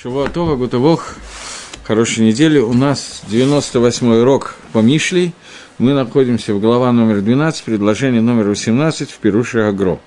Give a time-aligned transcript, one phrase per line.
[0.00, 1.16] Шавуатова, Гутавох,
[1.82, 2.60] хорошей недели.
[2.60, 5.32] У нас 98-й урок по Мишлей.
[5.78, 9.98] Мы находимся в глава номер 12, предложение номер 18 в Перуше Агро.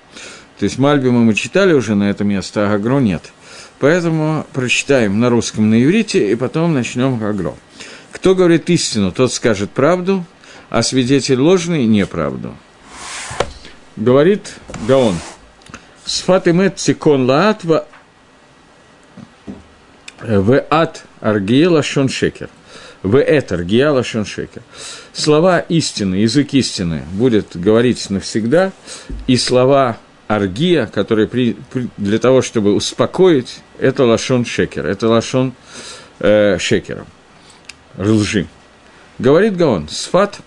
[0.58, 3.32] То есть Мальбима мы читали уже на это место, а Агро нет.
[3.80, 7.52] Поэтому прочитаем на русском, на иврите, и потом начнем Агро.
[8.12, 10.24] Кто говорит истину, тот скажет правду,
[10.70, 12.54] а свидетель ложный– неправду.
[13.96, 14.54] Говорит
[14.88, 15.16] Гаон.
[16.06, 17.86] Сфат имет цикон лаатва
[20.22, 22.48] в ат аргия лашон шекер.
[23.02, 24.62] В эт аргия лашон шекер.
[25.12, 28.72] Слова истины, язык истины будет говорить навсегда,
[29.26, 35.52] и слова аргия, которые при, при, для того, чтобы успокоить, это лашон шекер, это лашон
[36.20, 37.06] э, шекера,
[37.98, 38.46] лжи.
[39.18, 40.38] Говорит Гаон, сфат,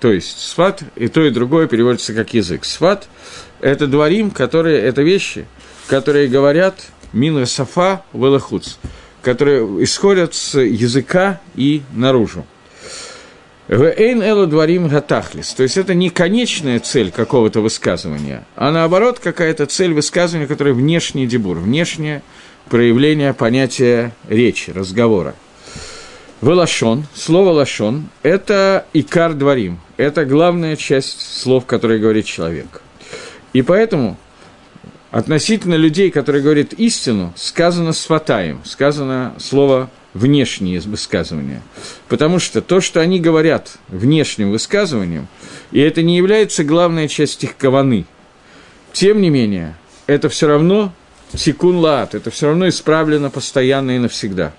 [0.00, 2.64] то есть сфат и то, и другое переводится как язык.
[2.64, 3.08] Сфат–
[3.60, 5.46] это дворим, которые, это вещи,
[5.88, 6.84] которые говорят–
[7.16, 8.76] мин сафа велахуц,
[9.22, 12.44] которые исходят с языка и наружу.
[13.68, 15.52] Эйн эло дворим гатахлис.
[15.54, 21.26] То есть это не конечная цель какого-то высказывания, а наоборот какая-то цель высказывания, которая внешний
[21.26, 22.22] дебур, внешнее
[22.68, 25.34] проявление понятия речи, разговора.
[26.42, 32.82] Велашон, слово лашон– это икар дворим, это главная часть слов, которые говорит человек.
[33.52, 34.18] И поэтому
[35.16, 41.62] относительно людей, которые говорят истину, сказано сватаем, сказано слово внешнее высказывание.
[42.08, 45.26] Потому что то, что они говорят внешним высказыванием,
[45.72, 48.04] и это не является главной частью их каваны,
[48.92, 49.74] тем не менее,
[50.06, 50.92] это все равно
[51.34, 54.52] секун лаат, это все равно исправлено постоянно и навсегда.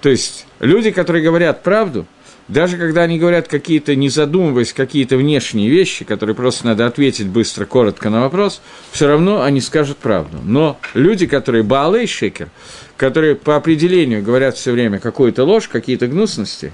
[0.00, 2.06] То есть люди, которые говорят правду,
[2.48, 7.64] даже когда они говорят какие-то, не задумываясь, какие-то внешние вещи, которые просто надо ответить быстро,
[7.64, 8.60] коротко на вопрос,
[8.92, 10.38] все равно они скажут правду.
[10.44, 12.48] Но люди, которые Баалей Шекер,
[12.96, 16.72] которые по определению говорят все время какую-то ложь, какие-то гнусности,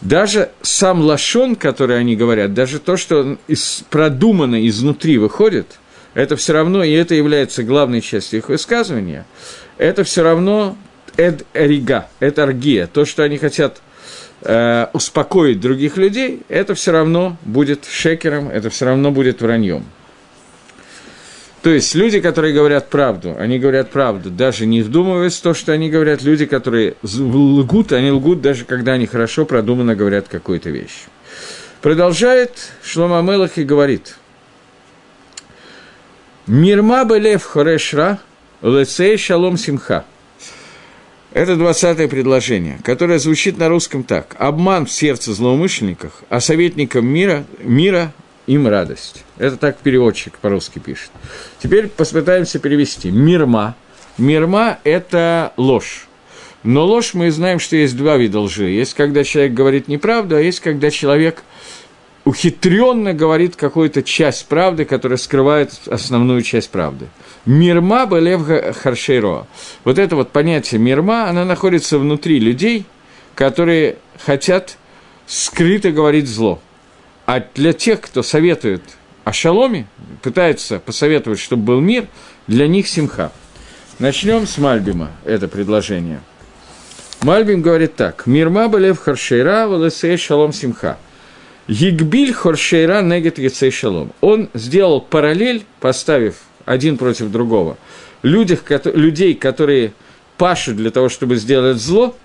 [0.00, 5.78] даже сам лашон, который они говорят, даже то, что из, продумано изнутри выходит,
[6.14, 9.26] это все равно, и это является главной частью их высказывания,
[9.78, 10.76] это все равно
[11.16, 13.80] эд эрига, это аргия, то, что они хотят
[14.44, 19.84] э, успокоить других людей, это все равно будет шекером, это все равно будет враньем.
[21.62, 25.72] То есть люди, которые говорят правду, они говорят правду, даже не вдумываясь в то, что
[25.72, 31.04] они говорят, люди, которые лгут, они лгут, даже когда они хорошо продуманно говорят какую-то вещь.
[31.80, 32.52] Продолжает
[32.82, 34.16] Шлома Мелах и говорит,
[36.48, 38.18] «Мирма белев хорешра,
[38.60, 40.04] лецей шалом симха».
[41.34, 44.36] Это двадцатое предложение, которое звучит на русском так.
[44.38, 48.12] «Обман в сердце злоумышленников, а советникам мира, мира
[48.46, 49.24] им радость».
[49.38, 51.10] Это так переводчик по-русски пишет.
[51.62, 53.10] Теперь попытаемся перевести.
[53.10, 53.76] «Мирма».
[54.18, 56.06] «Мирма»– это ложь.
[56.64, 58.68] Но ложь мы знаем, что есть два вида лжи.
[58.68, 61.42] Есть, когда человек говорит неправду, а есть, когда человек
[62.24, 67.08] ухитренно говорит какую-то часть правды, которая скрывает основную часть правды.
[67.46, 69.46] Мирма Белев Харшейро.
[69.84, 72.86] Вот это вот понятие мирма, она находится внутри людей,
[73.34, 74.76] которые хотят
[75.26, 76.60] скрыто говорить зло.
[77.26, 78.82] А для тех, кто советует
[79.24, 79.86] о шаломе,
[80.22, 82.06] пытается посоветовать, чтобы был мир,
[82.46, 83.32] для них симха.
[83.98, 86.20] Начнем с Мальбима, это предложение.
[87.22, 88.26] Мальбим говорит так.
[88.26, 90.98] Мирма Белев Харшейра, Валесей Шалом Симха.
[91.68, 94.12] Егбиль Хоршейра Негет Яцей Шалом.
[94.20, 97.76] Он сделал параллель, поставив один против другого.
[98.22, 99.92] Людях, людей, которые
[100.38, 102.16] пашут для того, чтобы сделать зло,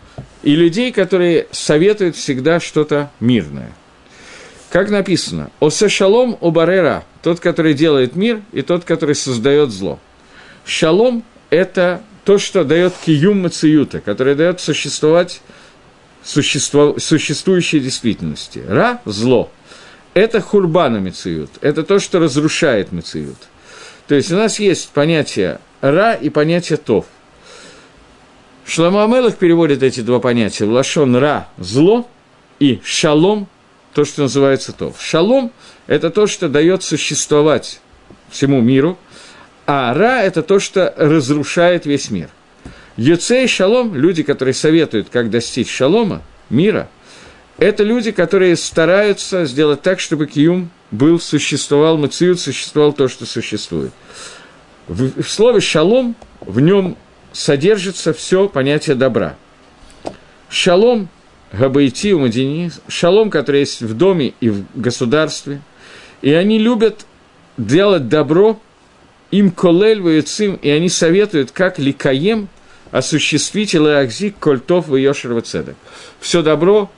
[0.44, 3.72] и людей, которые советуют всегда что-то мирное.
[4.70, 10.00] Как написано, «Осе шалом у барера»– тот, который делает мир, и тот, который создает зло.
[10.66, 15.42] Шалом– это то, что дает киюм мациюта, который дает существовать
[16.28, 18.62] существо, существующей действительности.
[18.68, 19.50] Ра– зло.
[20.14, 23.38] Это хурбана мациют, это то, что разрушает мациют.
[24.08, 27.06] То есть у нас есть понятие ра и понятие тов.
[28.66, 32.08] Шламу Амелах переводит эти два понятия в лашон ра– зло,
[32.60, 33.48] и шалом–
[33.94, 34.96] то, что называется тов.
[35.00, 35.52] Шалом–
[35.88, 37.80] это то, что дает существовать
[38.30, 38.98] всему миру,
[39.66, 42.30] а ра– это то, что разрушает весь мир.
[42.98, 46.90] Юцей шалом– люди, которые советуют, как достичь шалома, мира–
[47.58, 53.92] это люди, которые стараются сделать так, чтобы Киюм был, существовал, Мациют существовал то, что существует.
[54.88, 56.96] В, в слове «шалом» в нем
[57.34, 59.36] содержится все понятие добра.
[60.50, 61.10] Шалом,
[61.52, 65.62] габайти, умадини, шалом, который есть в доме и в государстве,
[66.22, 67.08] и они любят
[67.58, 68.60] делать добро,
[69.32, 72.50] им колель воюцим, и они советуют, как ликаем,
[72.92, 75.76] осуществить Леакзик Кольтов в Йошерва Цедек.
[76.20, 76.90] Все добро,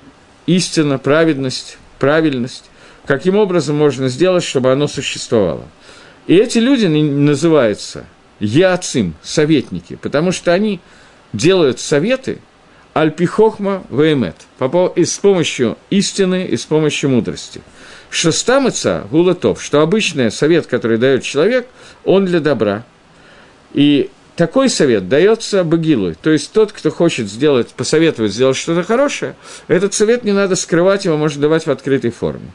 [0.45, 2.65] истина, праведность, правильность.
[3.05, 5.65] Каким образом можно сделать, чтобы оно существовало?
[6.27, 8.05] И эти люди называются
[8.39, 10.79] яцим, советники, потому что они
[11.33, 12.39] делают советы
[12.93, 14.35] альпихохма веймет,
[14.95, 17.61] и с помощью истины и с помощью мудрости.
[18.09, 21.67] Шестамыца гулатов, что обычный совет, который дает человек,
[22.03, 22.83] он для добра.
[23.73, 24.09] И
[24.39, 29.35] такой совет дается Багилу, то есть тот, кто хочет сделать, посоветовать сделать что-то хорошее,
[29.67, 32.49] этот совет не надо скрывать, его можно давать в открытой форме.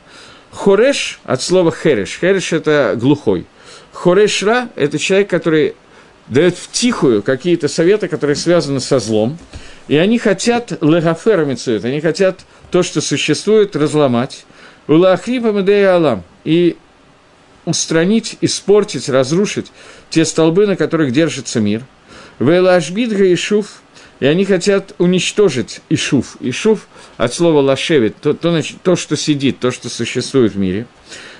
[0.51, 2.19] Хореш от слова хереш.
[2.19, 3.45] Хереш– это глухой.
[3.93, 5.75] Хорешра– это человек, который
[6.29, 9.37] дает в тихую какие-то советы, которые связаны со злом,
[9.87, 14.47] и они хотят легафера мецует, они хотят то, что существует, разломать.
[14.89, 16.23] Улахрипа медея алам.
[16.45, 16.79] И
[17.65, 19.73] устранить, испортить, разрушить
[20.11, 21.83] те столбы, на которых держится мир.
[22.39, 23.83] Велашбидга и шуф,
[24.21, 26.37] и они хотят уничтожить Ишуф.
[26.41, 30.87] Ишуф от слова лашевит, то, то, то, что сидит, то, что существует в мире.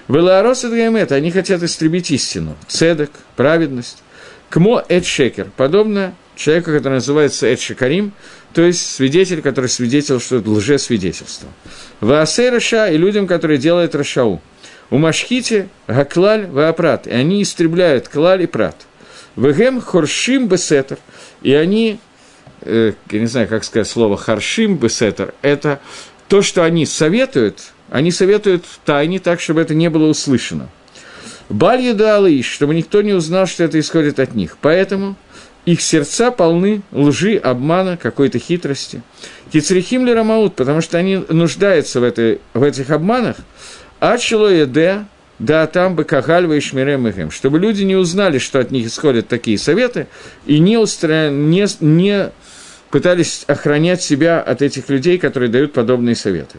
[0.09, 4.03] Велаарос и они хотят истребить истину, цедок, праведность.
[4.51, 8.13] Кмо Эд Шекер, подобно человеку, который называется Эд Шекарим,
[8.53, 11.49] то есть свидетель, который свидетельствует лжесвидетельство.
[12.01, 14.41] Ваасей Раша и людям, которые делают Рашау.
[14.95, 18.77] У Машхите Гаклаль Ваапрат, и они истребляют Клаль и Прат.
[19.35, 20.99] Вегем Хоршим Бесетер,
[21.43, 21.99] и они,
[22.61, 25.81] э, я не знаю, как сказать слово Харшим Бесетер, это
[26.29, 30.69] то, что они советуют, они советуют тайне так, чтобы это не было услышано.
[31.49, 34.57] Баль далы, чтобы никто не узнал, что это исходит от них.
[34.61, 35.17] Поэтому
[35.65, 39.03] их сердца полны лжи, обмана, какой-то хитрости.
[39.53, 43.39] Кицрихим ли Рамаут, потому что они нуждаются в, этой, в этих обманах,
[44.01, 45.05] а де,
[45.39, 49.59] да там бы кагальва и шмирем чтобы люди не узнали, что от них исходят такие
[49.59, 50.07] советы,
[50.47, 51.31] и не, устра...
[51.31, 52.31] не, не
[52.91, 56.59] пытались охранять себя от этих людей, которые дают подобные советы.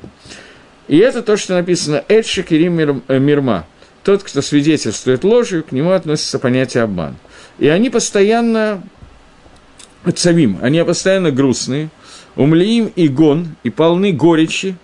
[0.87, 3.65] И это то, что написано «Эдши Кирим Мирма»,
[4.03, 7.15] тот, кто свидетельствует ложью, к нему относится понятие обман.
[7.57, 8.83] И они постоянно
[10.13, 11.89] цавим, они постоянно грустные,
[12.35, 14.75] умлеим и гон, и полны горечи,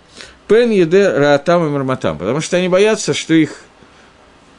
[0.48, 3.56] пен еде раатам и марматам, потому что они боятся, что их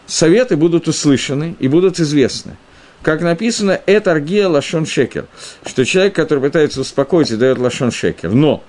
[0.06, 2.58] советы будут услышаны и будут известны.
[3.02, 5.26] Как написано, это аргия лашон шекер,
[5.66, 8.32] что человек, который пытается успокоить дает лашон шекер.
[8.32, 8.64] Но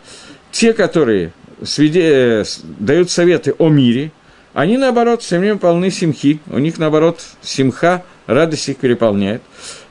[0.50, 1.32] те, которые
[1.62, 2.02] свиде...
[2.02, 2.44] Э,
[2.78, 4.10] дают советы о мире,
[4.52, 9.42] они, наоборот, все время полны симхи, у них, наоборот, симха, радость их переполняет.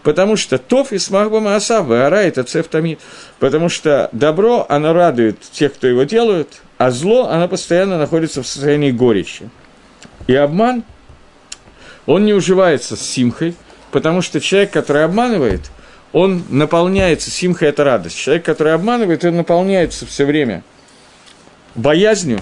[0.03, 2.99] Потому что тоф и смахба маасав, ара это цефтамид.
[3.39, 8.47] Потому что добро, оно радует тех, кто его делает, а зло, оно постоянно находится в
[8.47, 9.49] состоянии горечи.
[10.27, 10.83] И обман,
[12.05, 13.55] он не уживается с симхой,
[13.91, 15.71] потому что человек, который обманывает,
[16.11, 18.17] он наполняется, симха– это радость.
[18.17, 20.61] Человек, который обманывает, он наполняется все время
[21.73, 22.41] боязнью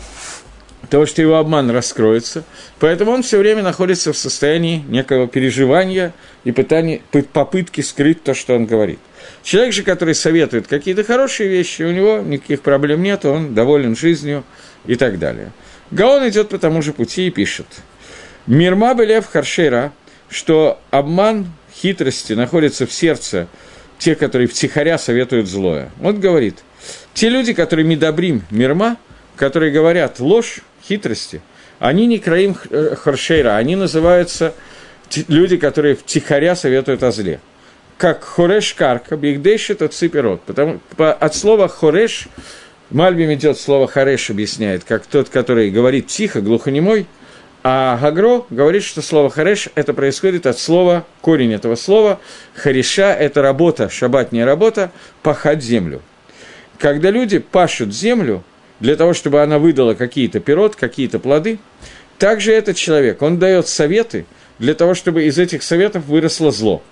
[0.92, 2.44] того, что его обман раскроется,
[2.78, 7.00] поэтому он все время находится в состоянии некого переживания и пытания,
[7.32, 9.00] попытки скрыть то, что он говорит.
[9.42, 14.44] Человек же, который советует какие-то хорошие вещи, у него никаких проблем нет, он доволен жизнью
[14.86, 15.54] и так далее.
[15.92, 17.68] Гаон идет по тому же пути и пишет.
[18.46, 19.94] Мирма Белев Харшера,
[20.30, 23.48] что обман хитрости находится в сердце
[23.98, 25.90] тех, которые втихаря советуют злое.
[26.04, 26.58] Он говорит,
[27.14, 28.98] те люди, которые медобрим мирма,
[29.38, 31.42] которые говорят ложь, хитрости,
[31.80, 34.54] они не краим э, харшейра, они называются
[35.28, 37.40] люди, которые втихаря советуют о зле.
[37.98, 40.42] Как хореш карка, бигдейш это ципирот.
[40.42, 42.28] Потому, по, от слова хореш,
[42.90, 47.08] Мальбим идет слово хареш, объясняет, как тот, который говорит тихо, глухонемой,
[47.64, 52.20] а Гагро говорит, что слово хареш это происходит от слова, корень этого слова,
[52.56, 56.02] хариша– это работа, шабатняя работа, пахать землю.
[56.80, 58.44] Когда люди пашут землю,
[58.82, 61.60] для того, чтобы она выдала какие-то пирот, какие-то плоды.
[62.18, 64.26] Также этот человек, он дает советы
[64.60, 66.84] для того, чтобы из этих советов выросло зло.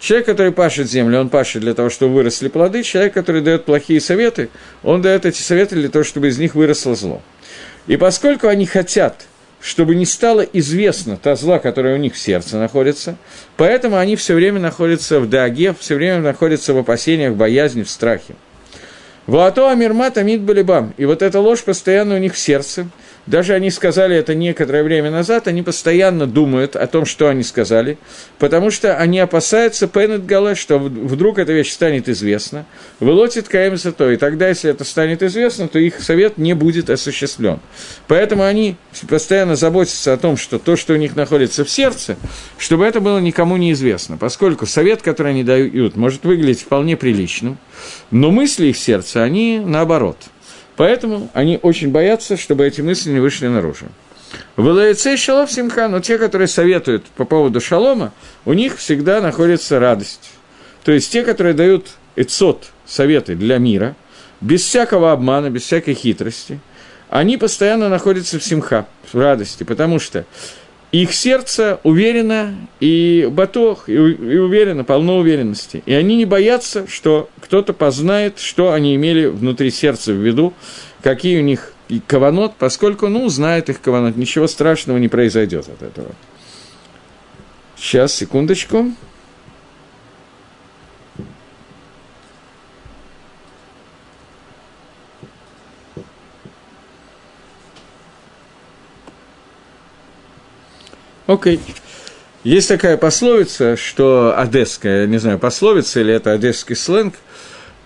[0.00, 2.82] Человек, который пашет землю, он пашет для того, чтобы выросли плоды.
[2.82, 4.50] Человек, который дает плохие советы,
[4.82, 7.22] он дает эти советы для того, чтобы из них выросло зло.
[7.86, 9.26] И поскольку они хотят,
[9.60, 13.16] чтобы не стало известно та зла, которая у них в сердце находится,
[13.56, 17.88] поэтому они все время находятся в даге, все время находятся в опасениях, в боязни, в
[17.88, 18.34] страхе.
[19.26, 20.94] Ваато Амирма Тамид Балибам.
[20.96, 22.86] И вот эта ложь постоянно у них в сердце.
[23.26, 27.96] Даже они сказали это некоторое время назад, они постоянно думают о том, что они сказали,
[28.38, 32.66] потому что они опасаются Пеннет Гале, что вдруг эта вещь станет известна,
[33.00, 37.60] вылотит Каэмса то, и тогда, если это станет известно, то их совет не будет осуществлен.
[38.08, 38.76] Поэтому они
[39.08, 42.16] постоянно заботятся о том, что то, что у них находится в сердце,
[42.58, 47.56] чтобы это было никому не известно, поскольку совет, который они дают, может выглядеть вполне приличным,
[48.10, 50.18] но мысли их сердца, они наоборот–
[50.76, 53.86] Поэтому они очень боятся, чтобы эти мысли не вышли наружу.
[54.56, 58.12] В ЛАЭЦ шалом симха, но те, которые советуют по поводу шалома,
[58.44, 60.30] у них всегда находится радость.
[60.84, 63.94] То есть те, которые дают эцот, советы для мира,
[64.40, 66.60] без всякого обмана, без всякой хитрости,
[67.08, 70.24] они постоянно находятся в симха, в радости, потому что
[71.02, 73.96] их сердце уверено и батох, и, и
[74.38, 75.82] уверено, полно уверенности.
[75.86, 80.54] И они не боятся, что кто-то познает, что они имели внутри сердца в виду,
[81.02, 81.72] какие у них
[82.06, 86.12] каванот, поскольку, ну, знает их каванот, ничего страшного не произойдет от этого.
[87.76, 88.92] Сейчас, секундочку.
[101.26, 101.56] Окей.
[101.56, 101.74] Okay.
[102.44, 107.14] Есть такая пословица, что одесская, не знаю, пословица или это одесский сленг,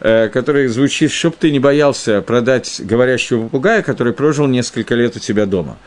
[0.01, 5.21] э, который звучит, чтоб ты не боялся продать говорящего попугая, который прожил несколько лет у
[5.21, 5.79] тебя дома.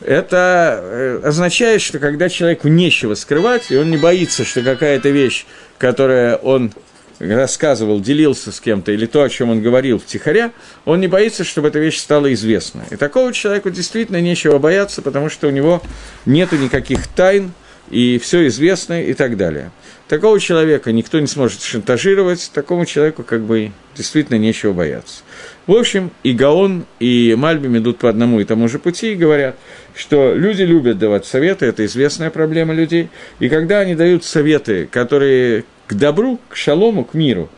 [0.00, 5.44] Это э, означает, что когда человеку нечего скрывать, и он не боится, что какая-то вещь,
[5.76, 6.72] которая он
[7.18, 10.52] рассказывал, делился с кем-то, или то, о чем он говорил втихаря,
[10.84, 12.84] он не боится, чтобы эта вещь стала известна.
[12.90, 15.82] И такого человеку действительно нечего бояться, потому что у него
[16.26, 17.52] нет никаких тайн,
[17.90, 19.70] и все известно и так далее.
[20.08, 25.22] Такого человека никто не сможет шантажировать, такому человеку как бы действительно нечего бояться.
[25.66, 29.56] В общем, и Гаон, и Мальбим идут по одному и тому же пути и говорят,
[29.94, 35.64] что люди любят давать советы, это известная проблема людей, и когда они дают советы, которые
[35.86, 37.48] к добру, к шалому, к миру,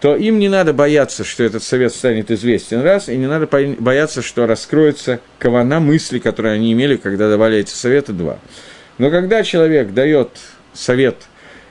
[0.00, 4.20] то им не надо бояться, что этот совет станет известен раз, и не надо бояться,
[4.20, 8.38] что раскроется кавана мысли, которые они имели, когда давали эти советы, два.
[8.98, 10.30] Но когда человек дает
[10.72, 11.28] совет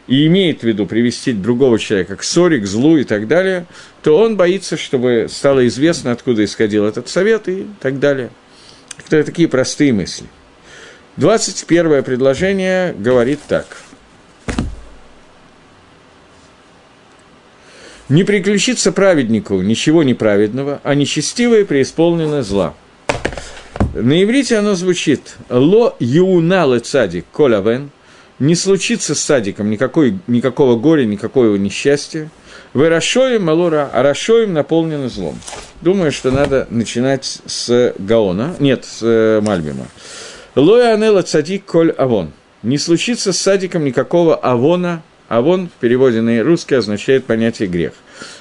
[0.07, 3.65] и имеет в виду привести другого человека к ссоре, к злу и так далее,
[4.01, 8.29] то он боится, чтобы стало известно, откуда исходил этот совет и так далее.
[9.05, 10.27] Это такие простые мысли.
[11.17, 13.65] 21 предложение говорит так–
[18.11, 22.73] Не приключится праведнику ничего неправедного, а нечестивое преисполнено зла.
[23.93, 27.89] На иврите оно звучит «Ло юналы цадик колявен»
[28.37, 32.29] не случится с садиком никакой, никакого горя, никакого несчастья.
[32.73, 35.39] Вы расшоем малора, а расшоем наполнено злом.
[35.79, 39.87] Думаю, что надо начинать с Гаона, нет, с э, Мальбима.
[40.57, 42.33] Лоя анела цадик коль авон.
[42.61, 45.01] Не случится с садиком никакого авона,
[45.31, 47.93] а вон в переводе на русский означает понятие грех.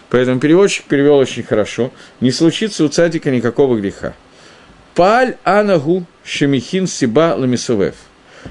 [0.08, 1.92] Поэтому переводчик перевел очень хорошо.
[2.20, 4.12] Не случится у цадика никакого греха.
[4.96, 7.94] Паль анагу шемихин сиба ламисовев.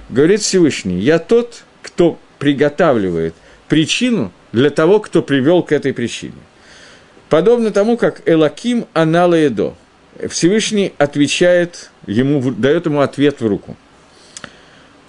[0.08, 3.36] Говорит Всевышний, я тот, кто приготавливает
[3.68, 6.32] причину для того, кто привел к этой причине.
[7.28, 9.74] Подобно тому, как Элаким аналаедо.
[10.30, 13.76] Всевышний отвечает ему, дает ему ответ в руку.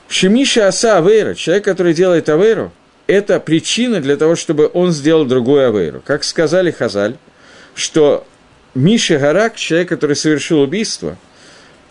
[0.08, 2.72] Шемиша аса авейра, человек, который делает авейру,
[3.10, 6.00] это причина для того, чтобы он сделал другую авейру.
[6.04, 7.16] Как сказали Хазаль,
[7.74, 8.24] что
[8.74, 11.16] Миша Гарак, человек, который совершил убийство,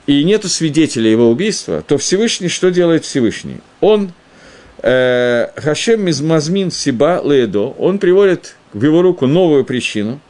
[0.07, 3.57] и нету свидетеля его убийства, то Всевышний, что делает Всевышний?
[3.81, 4.13] Он,
[4.81, 10.21] э, Хашем Мизмазмин Сиба Леедо, он приводит в его руку новую причину,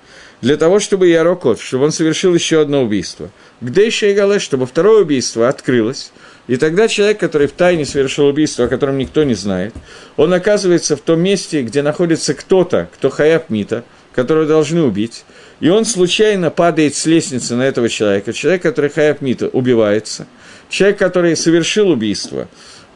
[0.41, 3.29] для того, чтобы Ярокот, чтобы он совершил еще одно убийство.
[3.61, 6.11] Где еще и Галеш, чтобы второе убийство открылось,
[6.49, 9.71] и тогда человек, который в тайне совершил убийство, о котором никто не знает,
[10.17, 15.25] он оказывается в том месте, где находится кто-то, кто хаяб мита, которого должны убить,
[15.59, 18.33] и он случайно падает с лестницы на этого человека.
[18.33, 20.25] Человек, который хаяб мита, убивается.
[20.69, 22.47] Человек, который совершил убийство,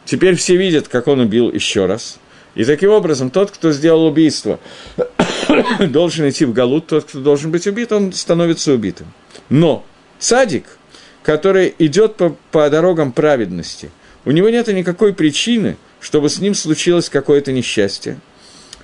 [0.04, 2.18] теперь все видят, как он убил еще раз.
[2.56, 4.58] И таким образом, тот, кто сделал убийство,
[5.78, 9.06] должен идти в Галут, тот, кто должен быть убит, он становится убитым.
[9.48, 9.86] Но
[10.18, 10.64] садик–
[11.24, 13.90] который идет по, по дорогам праведности,
[14.24, 18.20] у него нет никакой причины, чтобы с ним случилось какое-то несчастье.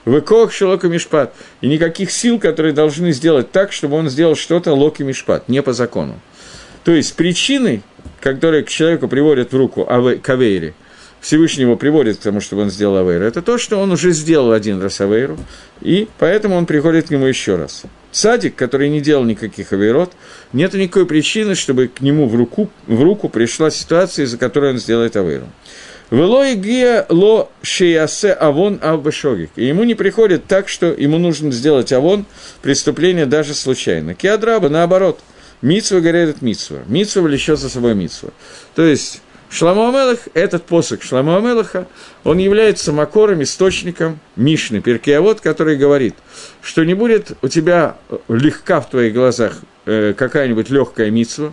[0.06, 1.34] Выкох шелока мишпат.
[1.60, 5.74] И никаких сил, которые должны сделать так, чтобы он сделал что-то локи мишпат, не по
[5.74, 6.18] закону.
[6.84, 7.82] То есть причиной,
[8.20, 9.86] которые к человеку приводят в руку
[10.22, 10.74] кавейри,
[11.20, 14.80] Всевышнего приводит к тому, чтобы он сделал авейру, это то, что он уже сделал один
[14.80, 15.38] раз авейру,
[15.80, 17.82] и поэтому он приходит к нему еще раз.
[18.12, 20.12] Цадик, который не делал никаких авирот,
[20.52, 24.78] нет никакой причины, чтобы к нему в руку, в руку пришла ситуация, из-за которой он
[24.78, 25.46] сделает авиру.
[26.10, 29.50] Вело и гия ло шиясе авон авбешогик.
[29.54, 32.26] И ему не приходит так, что ему нужно сделать авон,
[32.62, 34.14] преступление даже случайно.
[34.14, 35.20] Киадраба, наоборот,
[35.62, 36.78] митсва горит митсва.
[36.88, 38.30] Митсва влечет за собой митсва.
[38.74, 41.88] То есть, Шламу Амелах, этот посох Шламу Амелаха,
[42.22, 46.14] он является макором, источником Мишны, Перкиавод, который говорит,
[46.62, 47.96] что не будет у тебя
[48.28, 51.52] легка в твоих глазах э, какая-нибудь легкая митсва,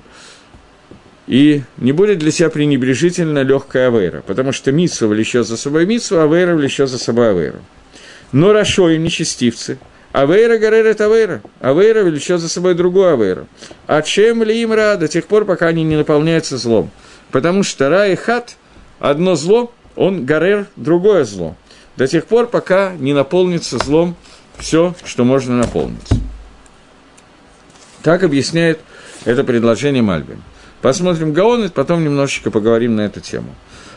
[1.26, 6.20] и не будет для себя пренебрежительно легкая авейра, потому что митсва влечет за собой митсву,
[6.20, 7.60] авейра влечет за собой авейру.
[8.32, 9.80] Но Рашо им нечестивцы.
[10.12, 11.42] Авейра горерет авейра.
[11.60, 13.48] Авейра влечет за собой другую авейру.
[13.88, 16.92] А чем ли им ра до тех пор, пока они не наполняются злом.
[17.32, 18.56] Потому что ра и хат–
[19.00, 21.56] одно зло, он горер– другое зло.
[21.98, 24.16] До тех пор, пока не наполнится злом
[24.58, 26.10] все, что можно наполнить.
[28.04, 28.80] Так объясняет
[29.26, 30.42] это предложение Мальбин.
[30.82, 33.54] Посмотрим Гаон, и потом немножечко поговорим на эту тему.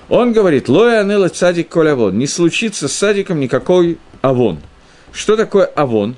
[0.08, 2.18] Он говорит, лоя анела цадик коль авон.
[2.18, 4.58] Не случится с садиком никакой авон.
[5.12, 6.16] Что такое авон?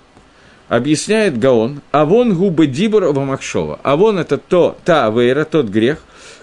[0.69, 1.83] Объясняет Гаон.
[1.91, 3.81] Авон губы дибур махшова.
[3.83, 5.99] Авон– это то, та авейра, тот грех,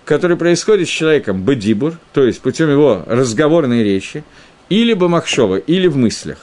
[0.09, 4.23] который происходит с человеком бедибур, то есть путем его разговорной речи,
[4.67, 6.39] или бамахшова, или в мыслях.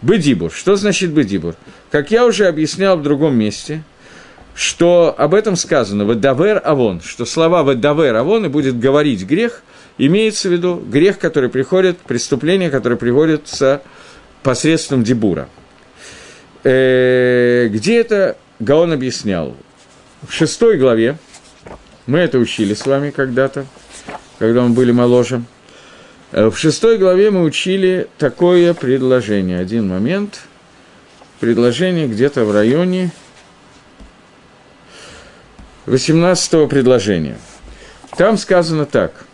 [0.00, 0.52] Бедибур.
[0.52, 1.56] Что значит бедибур?
[1.90, 3.82] Как я уже объяснял в другом месте–
[4.54, 9.62] что об этом сказано «Вадавер Авон», что слова «Вадавер Авон» и будет говорить грех,
[9.96, 13.80] имеется в виду грех, который приходит, преступление, которое приходит с
[14.42, 15.48] посредством дебура.
[16.64, 19.56] Э, где это Гаон объяснял?
[20.28, 21.16] В шестой главе,
[22.06, 23.66] мы это учили с вами когда-то,
[24.38, 25.42] когда мы были моложе.
[26.32, 29.58] Э, в шестой главе мы учили такое предложение.
[29.58, 30.40] Один момент.
[31.40, 33.10] Предложение где-то в районе
[35.86, 37.38] 18 предложения.
[38.16, 39.24] Там сказано так.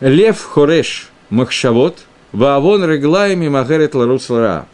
[0.00, 2.00] Лев хореш махшавот,
[2.32, 4.66] ваавон реглаями магерет ларус лара.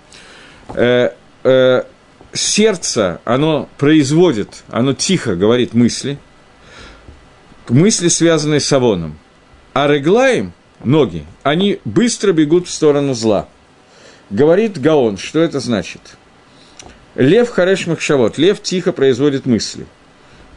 [2.33, 6.19] Сердце, оно производит, оно тихо говорит мысли,
[7.69, 9.19] мысли, связанные с авоном.
[9.75, 13.49] А реглаем, ноги, они быстро бегут в сторону зла.
[14.31, 16.01] Говорит Гаон, что это значит–
[17.15, 18.39] Лев Хареш Махшавот.
[18.39, 19.87] Лев тихо производит мысли,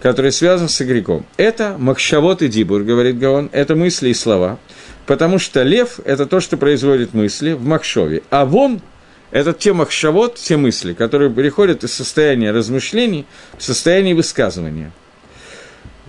[0.01, 1.25] которые связаны с игреком.
[1.37, 4.57] Это Махшавот и Дибур, говорит Гаон, это мысли и слова,
[5.05, 8.81] потому что лев– это то, что производит мысли в Махшове, а вон–
[9.35, 13.25] это те Махшавот, те мысли, которые переходят из состояния размышлений
[13.57, 14.93] в состояние высказывания.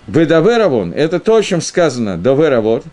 [0.07, 2.85] Бедаверавон– это то, о чем сказано Доверавор.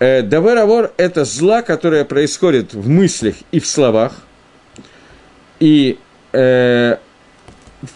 [0.00, 4.14] Э, Доверавор– это зла, которое происходит в мыслях и в словах,
[5.60, 6.00] и
[6.32, 6.96] э,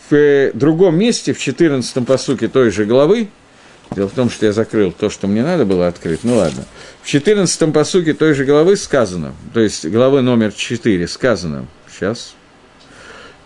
[0.08, 3.26] в другом месте, в 14 посуке той же главы,
[3.92, 6.64] дело в том, что я закрыл то, что мне надо было открыть, ну ладно,
[7.02, 12.34] в 14 посуке той же главы сказано, то есть главы номер 4 сказано, сейчас,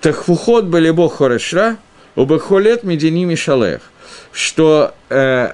[0.01, 1.79] «Тахфухот балибо хорешра,
[2.15, 3.81] убахолет медини мишалех»,
[4.33, 5.53] что э,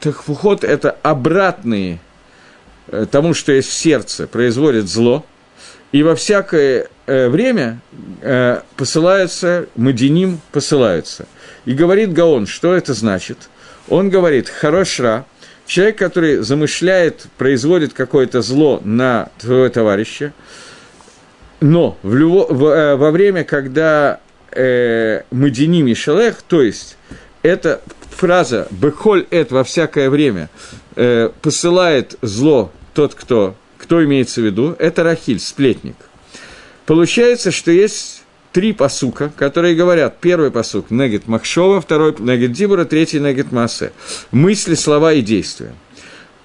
[0.00, 2.00] тахфухот– это обратные
[2.88, 5.24] э, тому, что есть в сердце, производит зло,
[5.92, 7.80] и во всякое э, время
[8.20, 11.26] э, посылаются, Мадиним посылаются.
[11.66, 13.38] И говорит Гаон, что это значит?
[13.88, 15.26] Он говорит, хорошра,
[15.66, 20.32] человек, который замышляет, производит какое-то зло на твоего товарища,
[21.60, 24.20] но в любо, в, э, во время, когда
[24.50, 26.96] э, Мадиним и Шелех, то есть
[27.42, 30.50] эта фраза «бехоль эт» во всякое время
[30.96, 35.96] э, посылает зло тот, кто, кто имеется в виду, это Рахиль, сплетник–
[36.86, 38.13] Получается, что есть
[38.54, 43.90] три посука, которые говорят, первый посук– Негет Махшова, второй– Негет Дибура, третий– Негет Массе.
[44.30, 45.74] Мысли, слова и действия.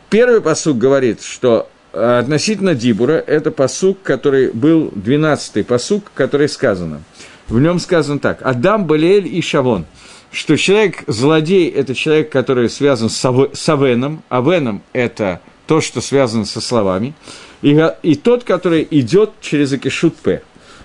[0.09, 7.03] Первый посук говорит, что э, относительно Дибура– это посук, который был 12-й посук, который сказано.
[7.47, 9.85] В нем сказано так– Адам, Балиэль и Шавон–
[10.31, 16.59] что человек, злодей– это человек, который связан с Авеном, Авеном– это то, что связано со
[16.59, 17.13] словами–
[17.61, 20.41] и, и тот, который идет через Акишут П.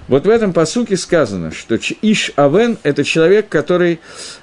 [0.07, 4.01] Вот в этом посуке сказано, что Иш Авен– это человек, который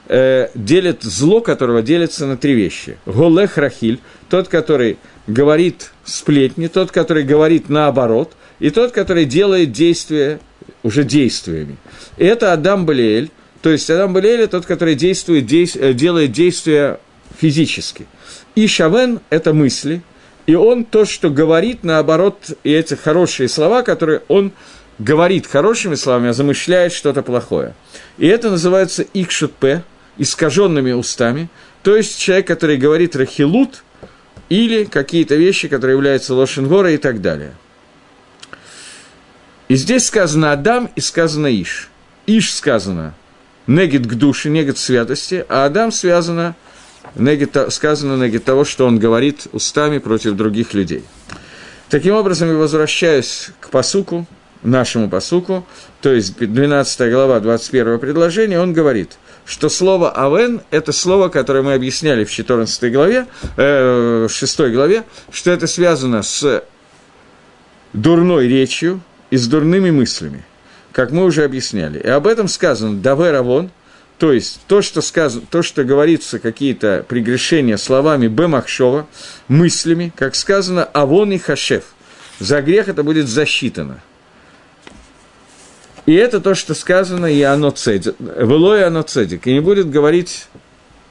[0.07, 2.97] э, делит зло, которого делится на три вещи.
[3.05, 4.97] Голех Рахиль– тот, который
[5.27, 10.39] говорит сплетни, тот, который говорит наоборот, и тот, который делает действия
[10.81, 11.77] уже действиями.
[12.17, 13.29] И это Адам Балиэль,
[13.61, 16.99] то есть Адам Балиэль– тот, который действует, действ, делает действия
[17.39, 18.07] физически.
[18.55, 20.01] Ишавен– это мысли,
[20.47, 24.53] и он то, что говорит, наоборот, и эти хорошие слова, которые он
[24.99, 27.73] говорит хорошими словами, а замышляет что-то плохое.
[28.17, 29.83] И это называется икшутпе,
[30.17, 31.49] искаженными устами,
[31.83, 33.83] то есть человек, который говорит рахилут,
[34.49, 37.53] или какие-то вещи, которые являются лошенгора и так далее.
[39.69, 41.89] И здесь сказано Адам и сказано Иш.
[42.27, 43.13] Иш сказано
[43.67, 46.55] негит к душе, негит святости, а Адам связано,
[47.15, 51.03] негит, сказано негит того, что он говорит устами против других людей.
[51.89, 54.25] Таким образом, я возвращаюсь к посуку,
[54.63, 55.65] нашему посуку,
[56.01, 61.73] то есть 12 глава, 21 предложение, он говорит, что слово «авен»– это слово, которое мы
[61.73, 63.25] объясняли в 14 главе,
[63.57, 66.63] э, в 6 главе, что это связано с
[67.93, 70.45] дурной речью и с дурными мыслями,
[70.91, 71.99] как мы уже объясняли.
[71.99, 73.71] И об этом сказано «давер авон»,
[74.19, 79.07] то есть то, что, сказано, то, что говорится, какие-то прегрешения словами «бемахшова»,
[79.47, 81.95] мыслями, как сказано «авон и хашев».
[82.39, 84.01] За грех это будет засчитано–
[86.05, 89.89] и это то, что сказано, и оно цедик, вело и оно цедик, и не будет
[89.89, 90.47] говорить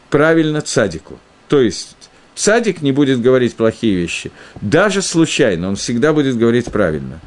[0.08, 1.18] правильно цадику.
[1.48, 1.96] То есть,
[2.34, 7.20] цадик не будет говорить плохие вещи, даже случайно, он всегда будет говорить правильно.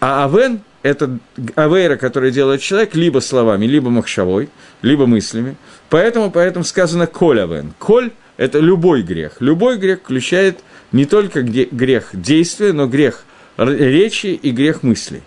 [0.00, 1.18] А авен– это
[1.56, 4.48] авейра, который делает человек либо словами, либо махшавой,
[4.80, 5.56] либо мыслями.
[5.90, 7.74] Поэтому, поэтому сказано коль авен.
[7.78, 9.36] Коль– это любой грех.
[9.40, 13.24] Любой грех включает не только грех действия, но грех
[13.58, 15.22] речи и грех мыслей.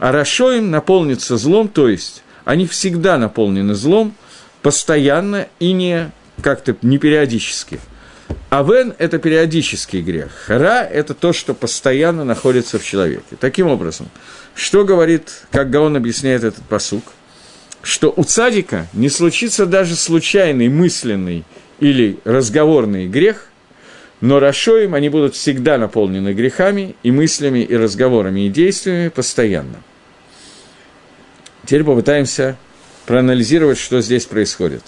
[0.00, 4.14] А Рашоим наполнится злом, то есть они всегда наполнены злом,
[4.62, 6.10] постоянно и не
[6.42, 7.78] как-то не периодически.
[8.48, 10.46] Авен– это периодический грех.
[10.48, 13.36] Ра– это то, что постоянно находится в человеке.
[13.38, 14.08] Таким образом,
[14.54, 17.04] что говорит, как Гаон объясняет этот посук,
[17.82, 21.44] что у цадика не случится даже случайный мысленный
[21.78, 23.48] или разговорный грех,
[24.22, 29.76] но Рашоим они будут всегда наполнены грехами и мыслями, и разговорами, и действиями постоянно.
[31.64, 32.56] Теперь попытаемся
[33.06, 34.82] проанализировать, что здесь происходит.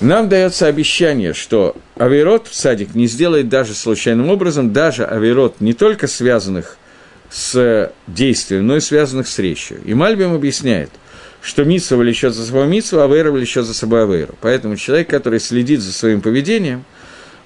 [0.00, 6.08] Нам дается обещание, что авирот садик не сделает даже случайным образом, даже авирот не только
[6.08, 6.76] связанных
[7.30, 9.80] с действием, но и связанных с речью.
[9.84, 10.90] И Мальбим объясняет,
[11.40, 14.34] что Митсва влечет за собой Митсву, а Авейра влечет за собой Авейру.
[14.40, 16.84] Поэтому человек, который следит за своим поведением,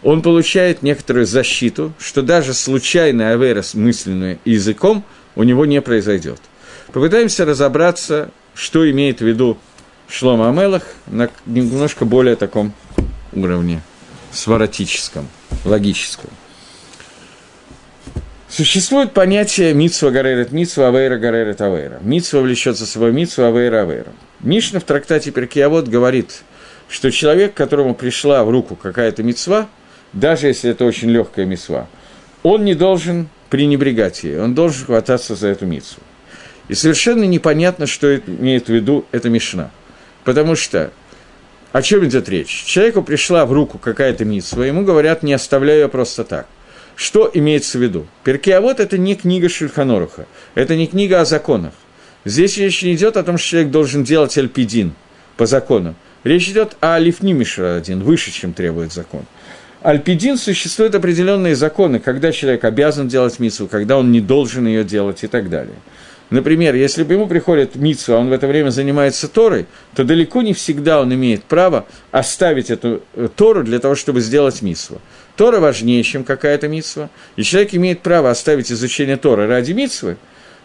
[0.02, 5.04] он получает некоторую защиту, что даже случайная Авейра с мысленным языком
[5.35, 6.40] у него не произойдет.
[6.92, 9.59] Попытаемся разобраться, что имеет в виду
[10.09, 12.72] Шлома Амелах на немножко более таком
[13.33, 13.83] уровне,
[14.33, 15.29] сваратическом,
[15.64, 16.31] логическом.
[18.48, 21.98] Существует понятие митсва гаререт митсва, авейра гаререт авейра.
[22.01, 24.12] Митсва влечет за собой митсва, авейра авейра.
[24.40, 26.42] Мишна в трактате Перкиавод говорит,
[26.88, 29.68] что человек, которому пришла в руку какая-то митсва,
[30.14, 31.87] даже если это очень легкая митсва,
[32.42, 36.03] он не должен пренебрегать ей, он должен хвататься за эту митсву.
[36.68, 39.70] И совершенно непонятно, что имеет в виду эта Мишна.
[40.24, 40.92] Потому что
[41.72, 42.64] о чем идет речь?
[42.66, 46.46] Человеку пришла в руку какая-то митсва, ему говорят, не оставляй ее просто так.
[46.96, 48.07] Что имеется в виду?
[48.24, 51.72] Перкеавод– это не книга Шульханоруха, это не книга о законах.
[52.24, 54.94] Здесь речь не идет о том, что человек должен делать альпидин
[55.37, 55.94] по закону.
[56.24, 59.24] Речь идет о алифнимишра один, выше, чем требует закон.
[59.83, 65.22] Альпидин существуют определенные законы, когда человек обязан делать митсву, когда он не должен ее делать
[65.22, 65.76] и так далее–
[66.30, 70.42] Например, если бы ему приходит митсу, а он в это время занимается Торой, то далеко
[70.42, 75.00] не всегда он имеет право оставить эту э, Тору для того, чтобы сделать митсу.
[75.36, 80.18] Тора важнее, чем какая-то митсва, и человек имеет право оставить изучение Торы ради митсвы,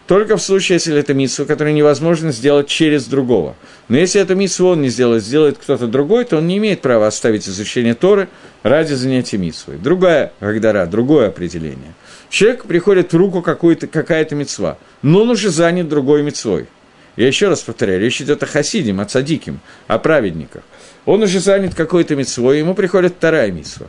[0.06, 3.56] только в случае, если это митсва, которую невозможно сделать через другого.
[3.88, 7.06] Но если это митсву он не сделает, сделает кто-то другой, то он не имеет права
[7.06, 8.28] оставить изучение Торы
[8.62, 9.78] ради занятия митсвой.
[9.78, 11.94] Другая Гагдара, другое определение–
[12.34, 16.66] Человек приходит в руку какая-то мецва, но он уже занят другой мецвой.
[17.14, 20.64] Я еще раз повторяю, речь идет о хасидим, о цадиким, о праведниках.
[21.06, 23.86] Он уже занят какой-то мецвой, ему приходит вторая мецва.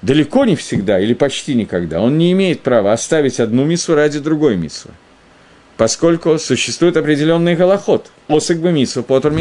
[0.00, 4.56] Далеко не всегда или почти никогда он не имеет права оставить одну мицву ради другой
[4.56, 4.92] мицвы.
[5.76, 8.10] Поскольку существует определенный голоход.
[8.28, 9.34] Осык бы митсва, потор.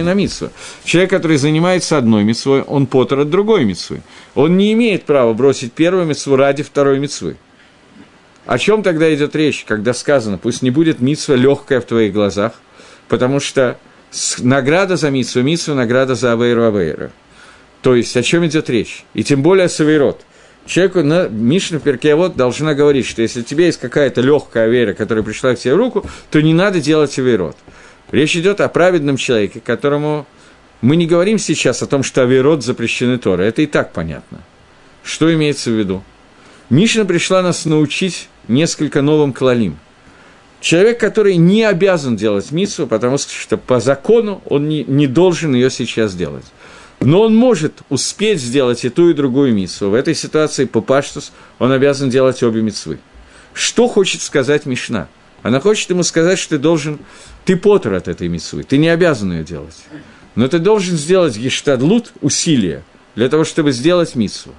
[0.83, 4.01] Человек, который занимается одной митсвой, он потор от другой митсвы.
[4.35, 7.37] Он не имеет права бросить первую митсву ради второй митсвы.
[8.47, 12.53] О чем тогда идет речь, когда сказано, пусть не будет митсва легкая в твоих глазах,
[13.09, 13.77] потому что
[14.39, 17.11] награда за митсву, митсву, награда за авейру авейру.
[17.81, 19.03] То есть, о чем идет речь?
[19.13, 20.21] И тем более савейрот.
[20.65, 25.23] Человеку на Мишна Перкеавод должна говорить, что если у тебя есть какая-то легкая вера, которая
[25.23, 27.57] пришла к тебе в руку, то не надо делать авейрот.
[28.11, 30.25] Речь идет о праведном человеке, которому
[30.79, 33.43] мы не говорим сейчас о том, что авейрот запрещены Торы.
[33.43, 34.39] Это и так понятно.
[35.03, 36.01] Что имеется в виду?
[36.69, 39.77] Мишна пришла нас научить несколько новым клалим.
[40.59, 45.69] Человек, который не обязан делать митсву, потому что по закону он не, не должен ее
[45.69, 46.45] сейчас делать.
[46.99, 49.89] Но он может успеть сделать и ту, и другую митсву.
[49.89, 52.99] В этой ситуации по паштус он обязан делать обе митсвы.
[53.53, 55.07] Что хочет сказать Мишна?
[55.43, 56.99] Она хочет ему сказать, что ты должен,
[57.45, 59.77] ты потер от этой митсвы, ты не обязан ее делать.
[60.35, 62.83] Но ты должен сделать гештадлут, усилия,
[63.15, 64.53] для того, чтобы сделать митсву.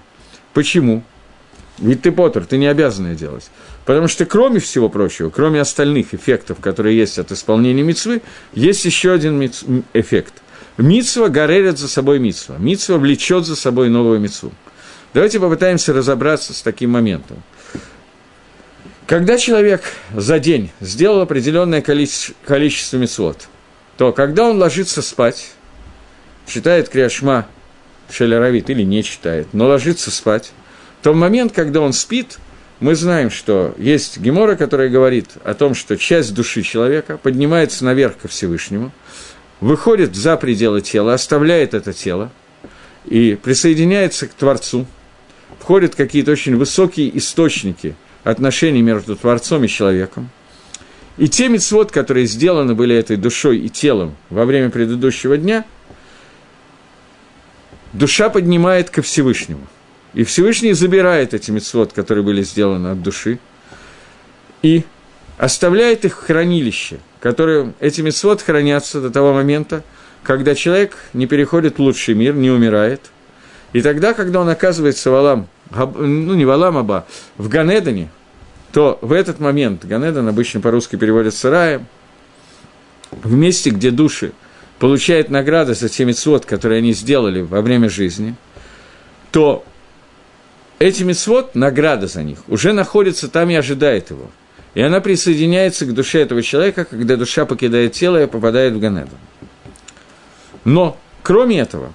[0.54, 1.02] Почему?
[1.78, 3.50] Ведь ты потер, ты не обязан ее делать.
[3.88, 8.20] Потому что, кроме всего прочего, кроме остальных эффектов, которые есть от исполнения мицвы,
[8.52, 9.64] есть еще один миц...
[9.94, 10.34] эффект.
[10.76, 12.56] Мицва горерит за собой мицва.
[12.58, 14.52] Мицва влечет за собой новую мицву.
[15.14, 17.42] Давайте попытаемся разобраться с таким моментом.
[19.06, 19.80] Когда человек
[20.14, 23.48] за день сделал определенное количество, количество мицвод,
[23.96, 25.52] то когда он ложится спать,
[26.46, 27.46] читает Криашма
[28.10, 30.52] Шелеровит или не читает, но ложится спать,
[31.00, 32.36] то в момент, когда он спит–
[32.80, 38.18] мы знаем, что есть Гемора, которая говорит о том, что часть души человека поднимается наверх
[38.18, 38.92] ко Всевышнему,
[39.60, 42.30] выходит за пределы тела, оставляет это тело
[43.04, 44.86] и присоединяется к Творцу,
[45.58, 50.30] входят какие-то очень высокие источники отношений между Творцом и человеком.
[51.16, 55.64] И те мецвод, которые сделаны были этой душой и телом во время предыдущего дня,
[57.92, 59.66] душа поднимает ко Всевышнему–
[60.14, 63.38] и Всевышний забирает эти мецвод, которые были сделаны от души,
[64.62, 64.84] и
[65.36, 69.82] оставляет их в хранилище, которые эти мецвод хранятся до того момента,
[70.22, 73.00] когда человек не переходит в лучший мир, не умирает.
[73.72, 78.10] И тогда, когда он оказывается в Алам, ну не в Алам, Аба, в Ганедане,
[78.72, 81.86] то в этот момент, Ганедан обычно по-русски переводится раем,
[83.10, 84.32] в месте, где души
[84.78, 88.34] получают награды за те мецвод, которые они сделали во время жизни,
[89.30, 89.64] то
[90.78, 94.30] эти мецвод, награда за них, уже находится там и ожидает его.
[94.74, 99.16] И она присоединяется к душе этого человека, когда душа покидает тело и попадает в Ганеду.
[100.64, 101.92] Но, кроме этого,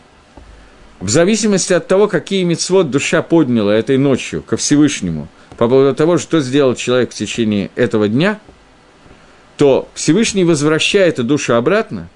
[0.99, 6.17] в зависимости от того, какие мецвод душа подняла этой ночью ко Всевышнему по поводу того,
[6.17, 8.39] что сделал человек в течение этого дня,
[9.57, 12.09] то Всевышний возвращает эту душу обратно,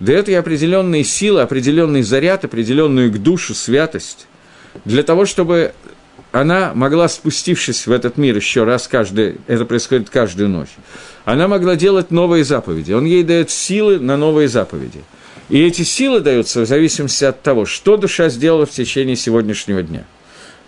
[0.00, 4.26] дает ей определенные силы, определенный заряд, определенную к душу святость,
[4.84, 5.74] для того, чтобы
[6.34, 10.70] она могла, спустившись в этот мир еще раз, каждый, это происходит каждую ночь,
[11.24, 12.92] она могла делать новые заповеди.
[12.92, 15.04] Он ей дает силы на новые заповеди.
[15.48, 20.06] И эти силы даются в зависимости от того, что душа сделала в течение сегодняшнего дня.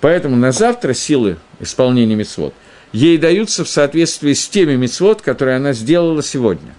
[0.00, 2.54] Поэтому на завтра силы исполнения мецвод
[2.92, 6.76] ей даются в соответствии с теми мецвод, которые она сделала сегодня.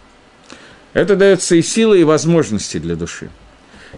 [0.93, 3.29] Это дается и силы, и возможности для души.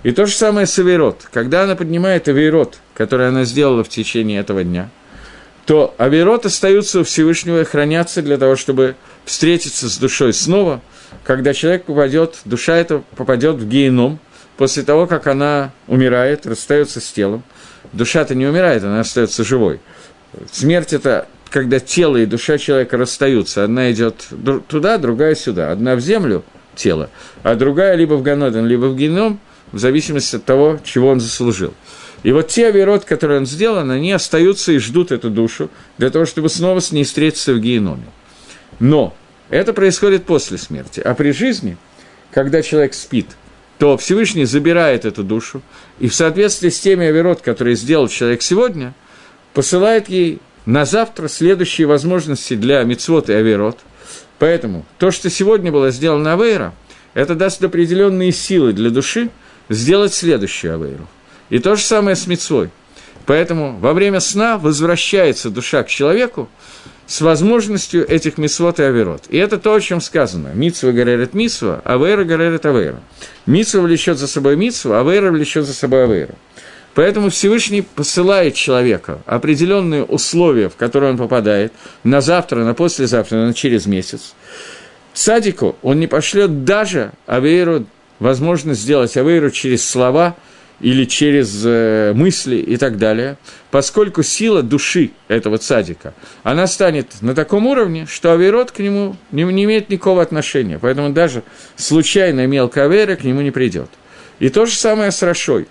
[0.04, 1.28] И то же самое с Аверот.
[1.32, 4.90] Когда она поднимает Аверот, который она сделала в течение этого дня,
[5.66, 10.82] то Аверот остаются у Всевышнего и хранятся для того, чтобы встретиться с душой снова,
[11.24, 14.20] когда человек попадет, душа эта попадет в геном,
[14.58, 17.44] после того, как она умирает, расстается с телом.
[17.94, 19.80] Душа-то не умирает, она остается живой.
[20.52, 23.64] Смерть– это когда тело и душа человека расстаются.
[23.64, 24.28] Одна идет
[24.68, 25.72] туда, другая сюда.
[25.72, 26.44] Одна в землю,
[26.76, 27.10] тело,
[27.44, 31.74] а другая либо в Ганоден, либо в геном– в зависимости от того, чего он заслужил.
[32.24, 36.26] И вот те авирот, которые он сделал, они остаются и ждут эту душу для того,
[36.26, 38.06] чтобы снова с ней встретиться в геноме.
[38.80, 39.16] Но
[39.50, 41.00] это происходит после смерти.
[41.00, 41.78] А при жизни,
[42.32, 43.28] когда человек спит,
[43.78, 45.62] то Всевышний забирает эту душу,
[46.00, 48.94] и в соответствии с теми авирот, которые сделал человек сегодня,
[49.54, 53.80] посылает ей на завтра следующие возможности для мицвод и авирот.
[54.38, 56.74] Поэтому то, что сегодня было сделано Авейра,
[57.14, 59.30] это даст определенные силы для души,
[59.70, 61.08] сделать следующую авейру.
[61.50, 62.70] И то же самое с мецвой.
[63.26, 66.50] Поэтому во время сна возвращается душа к человеку
[67.06, 69.24] с возможностью этих мисвот и аверот.
[69.30, 70.50] И это то, о чем сказано.
[70.54, 73.00] Митсва горерит митсва, авейра горерит авейра.
[73.46, 76.36] Митсва влечет за собой митсву, авейра влечет за собой авейру.
[76.96, 81.72] Поэтому Всевышний посылает человека определенные условия, в которые он попадает,
[82.04, 84.34] на завтра, на послезавтра, на через месяц.
[85.14, 87.86] Садику он не пошлет даже авейру
[88.20, 90.36] возможность сделать авейру через слова
[90.80, 93.38] или через э, мысли и так далее,
[93.70, 99.44] поскольку сила души этого цадика, она станет на таком уровне, что авейрот к нему не,
[99.44, 101.44] имеет никакого отношения, поэтому даже
[101.76, 103.90] случайная мелкая авейра к нему не придет.
[104.40, 105.68] И то же самое с Рашой.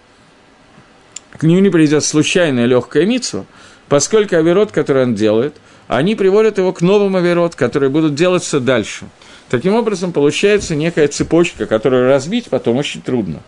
[1.39, 3.47] К нему не придет случайная легкая митсва,
[3.89, 5.57] поскольку авейрот, который он делает,
[5.87, 9.07] они приводят его к новым авейрот, которые будут делаться дальше–
[9.51, 13.41] Таким образом, получается некая цепочка, которую разбить потом очень трудно.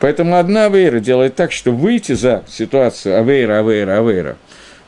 [0.00, 4.36] Поэтому одна авейра делает так, что выйти за ситуацию авейра, авейра, авейра,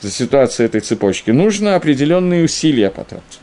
[0.00, 3.40] за ситуацию этой цепочки, нужно определенные усилия потратить.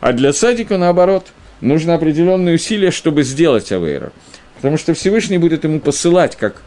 [0.00, 1.26] А для садика, наоборот,
[1.60, 4.12] нужно определенные усилия, чтобы сделать Авейру.
[4.56, 6.62] Потому что Всевышний будет ему посылать, как...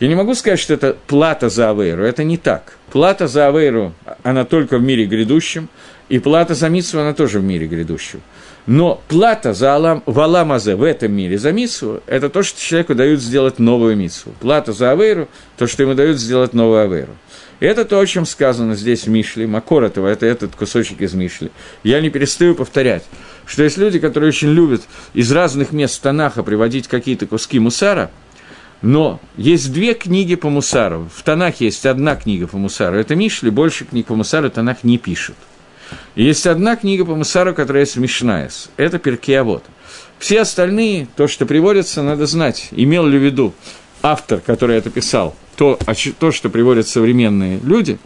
[0.00, 2.76] Я не могу сказать, что это плата за Авейру, это не так.
[2.90, 5.68] Плата за Авейру, она только в мире грядущем,
[6.08, 8.20] и плата за Митсу, она тоже в мире грядущем.
[8.66, 12.94] Но плата за Алам, в Аламазе в этом мире за Митсу– это то, что человеку
[12.94, 14.30] дают сделать новую Митсу.
[14.40, 17.12] Плата за Авейру– то, что ему дают сделать новую Авейру.
[17.58, 21.14] И это то, о чем сказано здесь в Мишле, Макор этого, это этот кусочек из
[21.14, 21.50] Мишли.
[21.82, 23.04] Я не перестаю повторять,
[23.46, 24.82] что есть люди, которые очень любят
[25.14, 28.10] из разных мест Танаха приводить какие-то куски мусара,
[28.80, 31.08] но есть две книги по мусару.
[31.14, 32.96] В Танахе есть одна книга по мусару.
[32.96, 35.36] Это Мишли, больше книг по мусару Танах не пишет.
[36.14, 38.50] Есть одна книга по мусару, которая смешная.
[38.76, 39.64] Это Перкеавод.
[40.18, 43.54] Все остальные, то, что приводится, надо знать, имел ли в виду
[44.02, 45.78] автор, который это писал, то,
[46.18, 47.98] то что приводят современные люди,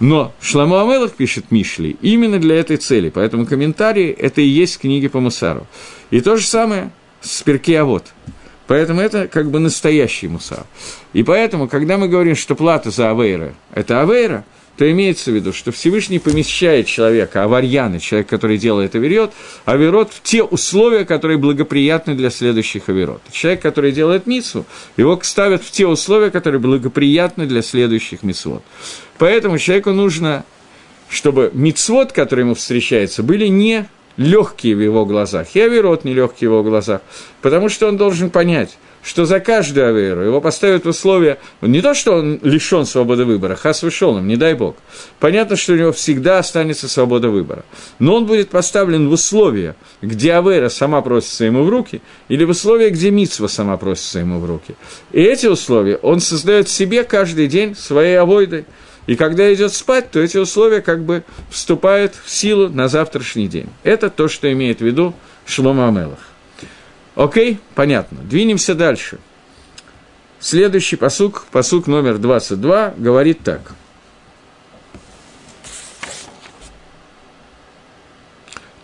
[0.00, 5.08] но Шламу Амелах пишет Мишли именно для этой цели, поэтому комментарии– это и есть книги
[5.08, 5.66] по Мусару.
[6.10, 8.06] И то же самое с Перкеавод.
[8.66, 10.64] Поэтому это как бы настоящий мусар.
[11.12, 14.44] И поэтому, когда мы говорим, что плата за Авейра– это Авейра–
[14.80, 19.34] то имеется в виду, что Всевышний помещает человека, аварьяна, человек, который делает аверот,
[19.66, 23.20] аверот в те условия, которые благоприятны для следующих аверот.
[23.30, 24.64] Человек, который делает мицу,
[24.96, 28.62] его ставят в те условия, которые благоприятны для следующих мицвод.
[29.18, 30.46] Поэтому человеку нужно,
[31.10, 36.54] чтобы мицвод, который ему встречается, были не легкие в его глазах, и не легкие в
[36.54, 37.02] его глазах,
[37.42, 41.94] потому что он должен понять– что за каждую аверу его поставят в условия, не то,
[41.94, 44.76] что он лишен свободы выбора, хас вышел им, не дай бог.
[45.18, 47.64] Понятно, что у него всегда останется свобода выбора.
[47.98, 52.50] Но он будет поставлен в условия, где авера сама просится ему в руки, или в
[52.50, 54.74] условия, где митсва сама просится ему в руки.
[55.12, 58.66] И эти условия он создает себе каждый день своей авойдой.
[59.06, 63.68] И когда идет спать, то эти условия как бы вступают в силу на завтрашний день.
[63.82, 65.14] Это то, что имеет в виду
[65.46, 66.29] Шлома Амелах.
[67.14, 68.18] Окей, понятно.
[68.22, 69.18] Двинемся дальше.
[70.38, 73.72] Следующий посук, посук номер 22, говорит так.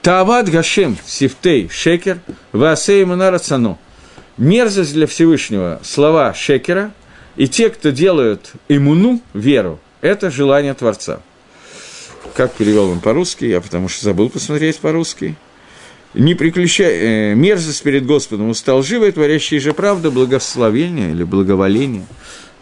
[0.03, 2.21] Таават Гашем Сифтей Шекер
[2.53, 3.79] Васей Рацано.
[4.37, 6.93] Мерзость для Всевышнего слова Шекера,
[7.37, 11.21] и те, кто делают имуну, веру, это желание Творца.
[12.35, 15.37] Как перевел он по-русски, я потому что забыл посмотреть по-русски
[16.16, 22.07] не приключай, э, мерзость перед Господом устал живой, творящий же правда, благословение или благоволение.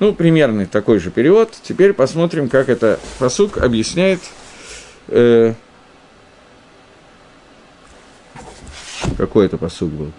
[0.00, 1.54] Ну, примерно такой же перевод.
[1.62, 4.20] Теперь посмотрим, как это посук объясняет
[5.08, 5.54] э,
[9.16, 10.12] какой это посук был?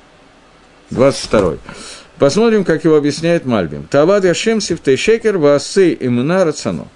[0.91, 1.57] 22.
[2.17, 3.83] Посмотрим, как его объясняет Мальбим.
[3.83, 6.87] Тавад Яшем Сифтей Шекер Ваасы Имуна Рацано.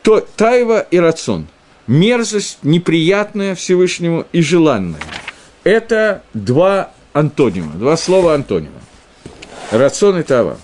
[0.00, 1.46] То, тайва и рацион.
[1.86, 5.00] Мерзость неприятная Всевышнему и желанная–
[5.64, 8.80] это два антонима, два слова антонима.
[9.70, 10.58] Рацион и тава.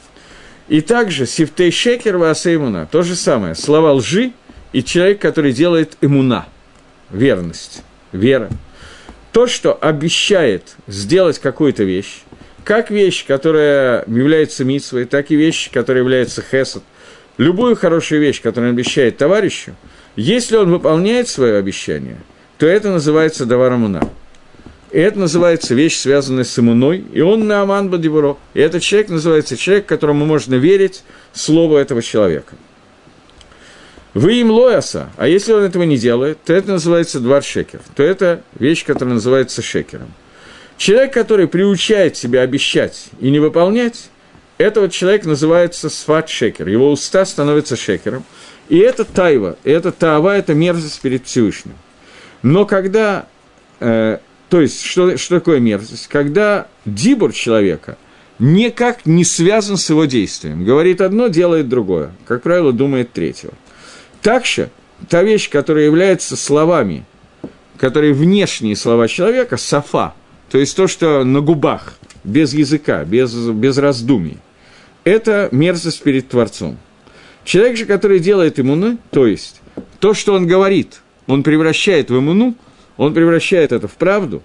[0.68, 4.32] И также сифтей шекер вааса имуна, то же самое, слова лжи
[4.72, 6.46] и человек, который делает имуна,
[7.10, 7.82] верность,
[8.12, 8.48] вера.
[9.32, 12.22] То, что обещает сделать какую-то вещь,
[12.62, 16.82] как вещь, которая является митсвой, так и вещь, которая является хесед,
[17.36, 19.74] любую хорошую вещь, которую он обещает товарищу,
[20.14, 22.18] если он выполняет свое обещание,
[22.58, 24.08] то это называется даварамуна.
[24.92, 28.36] Это называется вещь, связанная с иммуной, и он на Аман Бадибуро.
[28.54, 32.56] И этот человек называется человек, которому можно верить слову этого человека.
[34.14, 38.02] Вы им лояса, а если он этого не делает, то это называется двар шекер, то
[38.02, 40.12] это вещь, которая называется шекером.
[40.76, 44.10] Человек, который приучает себя обещать и не выполнять,
[44.58, 48.24] этого человек называется сфат шекер, его уста становятся шекером.
[48.68, 51.74] И это тайва, это таава, это мерзость перед Всевышним.
[52.42, 53.26] Но когда
[53.78, 54.18] э,
[54.50, 56.08] то есть, что, что такое мерзость?
[56.08, 57.96] Когда дибур человека
[58.40, 60.64] никак не связан с его действием.
[60.64, 62.10] Говорит одно, делает другое.
[62.26, 63.52] Как правило, думает третьего.
[64.22, 64.70] Также
[65.08, 67.04] та вещь, которая является словами,
[67.76, 70.14] которые внешние слова человека, сафа,
[70.50, 74.38] то есть то, что на губах, без языка, без, без раздумий,
[75.04, 76.76] это мерзость перед Творцом.
[77.44, 79.60] Человек же, который делает иммуны, то есть
[80.00, 82.56] то, что он говорит, он превращает в иммуну–
[83.00, 84.42] он превращает это в правду,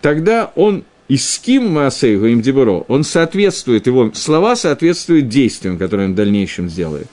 [0.00, 6.16] тогда он Иским Маасейгу им Дебуро, он соответствует, его слова соответствуют действиям, которые он в
[6.16, 7.06] дальнейшем сделает.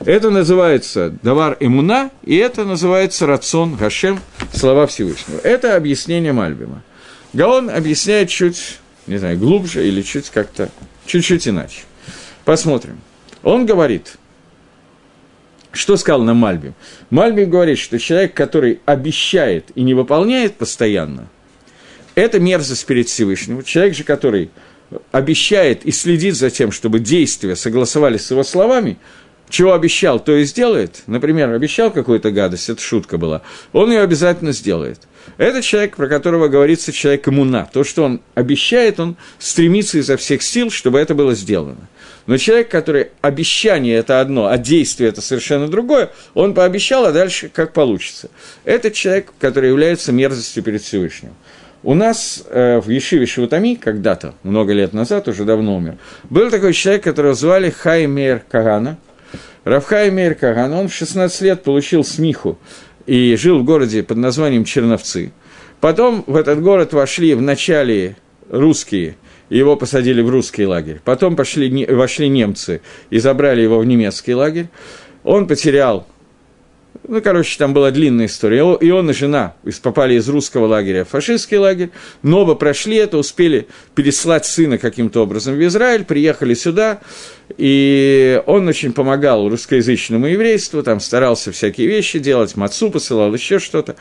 [0.00, 4.18] Это называется Давар Имуна, и это называется Рацион Гашем,
[4.52, 5.38] слова Всевышнего.
[5.44, 6.82] Это объяснение Мальбима.
[7.34, 10.70] Гаон объясняет чуть, не знаю, глубже или чуть как-то,
[11.06, 11.82] чуть-чуть иначе.
[12.44, 12.98] Посмотрим.
[13.44, 14.14] Он говорит,
[15.72, 16.74] что сказал нам Мальбим?
[17.10, 21.28] Мальбим говорит, что человек, который обещает и не выполняет постоянно,
[22.14, 23.62] это мерзость перед Всевышним.
[23.62, 24.50] Человек же, который
[25.10, 28.98] обещает и следит за тем, чтобы действия согласовались с его словами,
[29.48, 31.02] чего обещал, то и сделает.
[31.06, 33.42] Например, обещал какую-то гадость, это шутка была,
[33.72, 35.00] он ее обязательно сделает.
[35.36, 37.68] Это человек, про которого говорится человек иммуна.
[37.72, 41.88] То, что он обещает, он стремится изо всех сил, чтобы это было сделано.
[42.26, 47.50] Но человек, который обещание это одно, а действие это совершенно другое, он пообещал, а дальше
[47.52, 48.30] как получится.
[48.64, 51.34] Это человек, который является мерзостью перед Всевышним.
[51.82, 55.96] У нас э, в Ешиве Шиватами когда-то, много лет назад, уже давно умер,
[56.30, 58.98] был такой человек, которого звали Хаймер Кагана.
[59.64, 62.58] Равхай Мейр Каган, он в 16 лет получил смиху
[63.06, 65.32] и жил в городе под названием Черновцы.
[65.80, 68.16] Потом в этот город вошли вначале
[68.48, 69.16] русские,
[69.50, 71.00] его посадили в русский лагерь.
[71.04, 72.80] Потом пошли, вошли немцы
[73.10, 74.68] и забрали его в немецкий лагерь.
[75.24, 76.06] Он потерял
[77.08, 78.76] ну, короче, там была длинная история.
[78.80, 81.90] И он и жена попали из русского лагеря в фашистский лагерь,
[82.22, 87.00] но оба прошли это, успели переслать сына каким-то образом в Израиль, приехали сюда,
[87.56, 93.96] и он очень помогал русскоязычному еврейству, там старался всякие вещи делать, мацу посылал, еще что-то.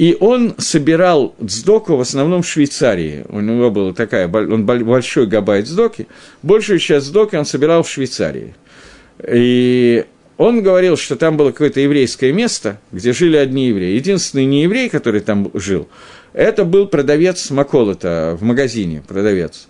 [0.00, 3.26] И он собирал дздоку в основном в Швейцарии.
[3.28, 6.06] У него была такая, он большой габайт дздоки.
[6.42, 8.54] Большую часть дздоки он собирал в Швейцарии.
[9.28, 10.06] И
[10.38, 13.94] он говорил, что там было какое-то еврейское место, где жили одни евреи.
[13.94, 15.86] Единственный нееврей, который там жил,
[16.32, 19.68] это был продавец Маколота в магазине, продавец.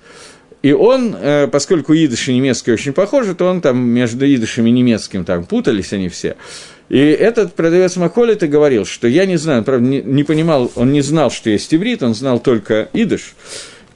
[0.62, 4.70] И он, э, поскольку идыш и немецкий очень похожи, то он там между идышем и
[4.70, 6.36] немецким там путались они все.
[6.90, 11.00] И этот продавец Маколита говорил, что я не знаю, правда, не, не понимал, он не
[11.00, 13.34] знал, что есть иврит, он знал только идыш,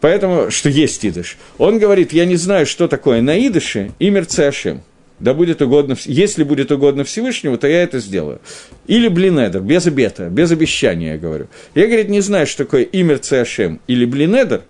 [0.00, 1.36] поэтому, что есть идыш.
[1.58, 4.82] Он говорит, я не знаю, что такое на идыше имер Цеашем
[5.20, 8.40] да будет угодно, если будет угодно Всевышнему, то я это сделаю.
[8.86, 11.46] Или блинедер, без обета, без обещания, я говорю.
[11.74, 14.62] Я, говорит, не знаю, что такое имер Цеашем или блинедер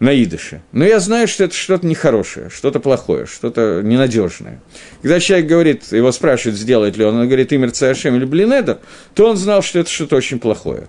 [0.00, 4.60] на идыше, но я знаю, что это что-то нехорошее, что-то плохое, что-то ненадежное.
[5.02, 8.78] Когда человек говорит, его спрашивают, сделает ли он, он говорит имер Цеашем или блинедер,
[9.14, 10.88] то он знал, что это что-то очень плохое.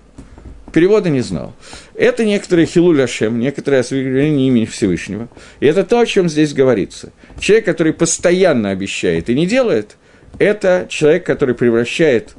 [0.72, 1.54] Перевода не знал.
[1.94, 5.28] Это некоторые хилуль Ашем, некоторые освящение имени Всевышнего.
[5.60, 7.12] И это то, о чем здесь говорится.
[7.38, 9.96] Человек, который постоянно обещает и не делает,
[10.38, 12.34] это человек, который превращает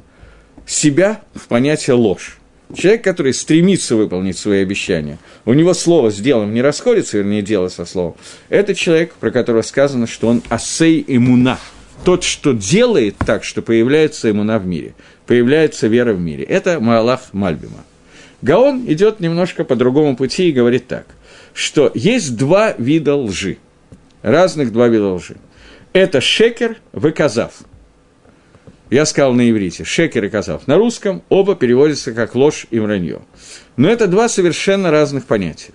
[0.66, 2.38] себя в понятие ложь.
[2.74, 7.68] Человек, который стремится выполнить свои обещания, у него слово с делом не расходится, вернее, дело
[7.68, 8.16] со словом,
[8.48, 11.58] это человек, про которого сказано, что он асей имуна,
[12.04, 14.94] тот, что делает так, что появляется имуна в мире,
[15.26, 16.44] появляется вера в мире.
[16.44, 17.84] Это Маалах Мальбима.
[18.42, 21.06] Гаон идет немножко по другому пути и говорит так,
[21.52, 23.58] что есть два вида лжи,
[24.22, 25.36] разных два вида лжи.
[25.92, 27.52] Это шекер, выказав.
[28.90, 30.66] Я сказал на иврите, шекер и казав.
[30.66, 33.22] На русском оба переводятся как ложь и вранье.
[33.76, 35.72] Но это два совершенно разных понятия.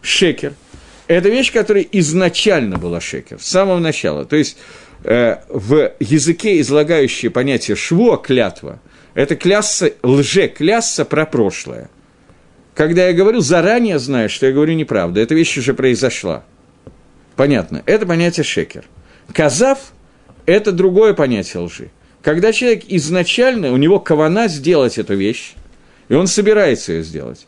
[0.00, 0.54] Шекер–
[1.06, 4.24] это вещь, которая изначально была шекер, с самого начала.
[4.24, 4.56] То есть
[5.04, 8.80] э, в языке, излагающее понятие шво, клятва,
[9.14, 11.90] это клясса, лже-клясса про прошлое–
[12.74, 16.44] когда я говорю, заранее знаю, что я говорю неправду, эта вещь уже произошла.
[17.36, 17.82] Понятно.
[17.86, 18.84] Это понятие шекер.
[19.32, 19.92] Казав–
[20.46, 21.90] это другое понятие лжи.
[22.22, 25.54] Когда человек изначально, у него кавана сделать эту вещь,
[26.08, 27.46] и он собирается ее сделать.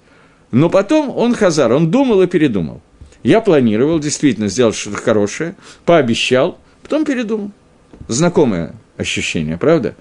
[0.51, 2.83] Но потом он хазар, он думал и передумал.
[3.23, 5.55] Я планировал действительно сделать что-то хорошее,
[5.85, 7.53] пообещал, потом передумал.
[8.09, 9.95] Знакомое ощущение, правда?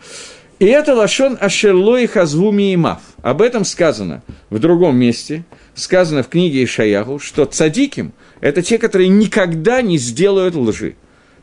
[0.60, 3.02] И это лашон хазвуми и мав.
[3.22, 5.46] Об этом сказано в другом месте,
[5.76, 8.12] сказано в книге Ишаяху, что цадиким–
[8.42, 10.96] это те, которые никогда не сделают лжи.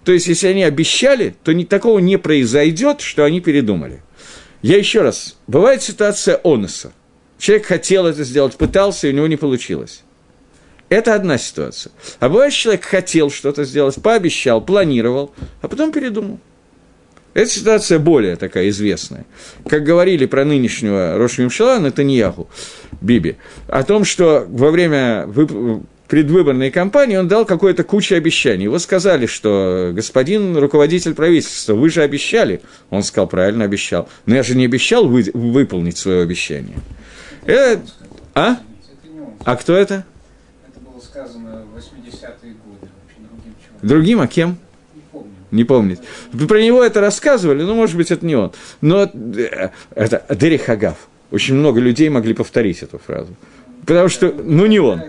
[0.05, 4.03] То есть, если они обещали, то ни, такого не произойдет, что они передумали.
[4.63, 6.93] Я еще раз, бывает ситуация онуса.
[7.39, 10.03] Человек хотел это сделать, пытался, и у него не получилось.
[10.91, 11.93] Это одна ситуация.
[12.19, 15.33] А бывает, человек хотел что-то сделать, пообещал, планировал,
[15.63, 16.41] а потом передумал.
[17.33, 19.25] Эта ситуация более такая известная.
[19.69, 22.49] Как говорили про нынешнего Роша Мимшала Натаньяху,
[23.01, 23.37] Биби,
[23.69, 25.29] о том, что во время.
[26.11, 28.65] Предвыборной кампании он дал какое-то кучу обещаний.
[28.65, 32.61] Его сказали, что господин руководитель правительства, вы же обещали.
[32.91, 34.09] Он сказал, правильно обещал.
[34.27, 35.31] Но я же не обещал вы...
[35.33, 36.77] выполнить свое обещание.
[37.47, 37.81] Это...
[38.35, 38.57] А?
[39.45, 40.05] А кто это?
[40.69, 42.89] Это было сказано в 80-е годы.
[43.83, 44.59] Другим, другим, а кем?
[45.53, 46.01] не помнит.
[46.49, 48.53] Про него это рассказывали, но, может быть, это не он.
[48.81, 50.97] Но э, это Дерих Хагав.
[51.31, 53.35] Очень много людей могли повторить эту фразу.
[53.87, 55.03] Потому что, ну, не он.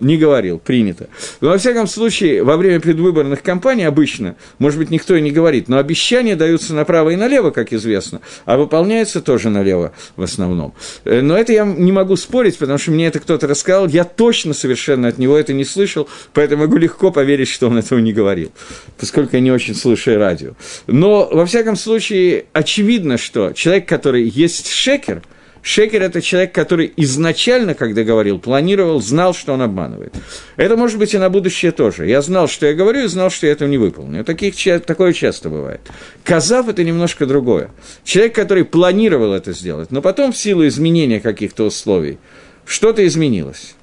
[0.00, 1.08] Не говорил, принято.
[1.40, 5.68] Но, во всяком случае, во время предвыборных кампаний обычно, может быть, никто и не говорит,
[5.68, 10.74] но обещания даются направо и налево, как известно, а выполняются тоже налево в основном.
[11.04, 14.54] Э, но это я не могу спорить, потому что мне это кто-то рассказал, я точно
[14.54, 18.52] совершенно от него это не слышал, поэтому могу легко поверить, что он этого не говорил,
[18.98, 20.54] поскольку я не очень слушаю радио.
[20.86, 25.22] Но, во всяком случае, очевидно, что человек, который есть шекер–
[25.68, 30.14] Шекер– это человек, который изначально, когда говорил, планировал, знал, что он обманывает.
[30.56, 32.06] Это может быть и на будущее тоже.
[32.06, 34.24] Я знал, что я говорю, и знал, что я этого не выполню.
[34.24, 34.54] Таких,
[34.86, 35.82] такое часто бывает.
[36.24, 37.70] Казав– это немножко другое.
[38.02, 42.16] Человек, который планировал это сделать, но потом в силу изменения каких-то условий
[42.64, 43.74] что-то изменилось.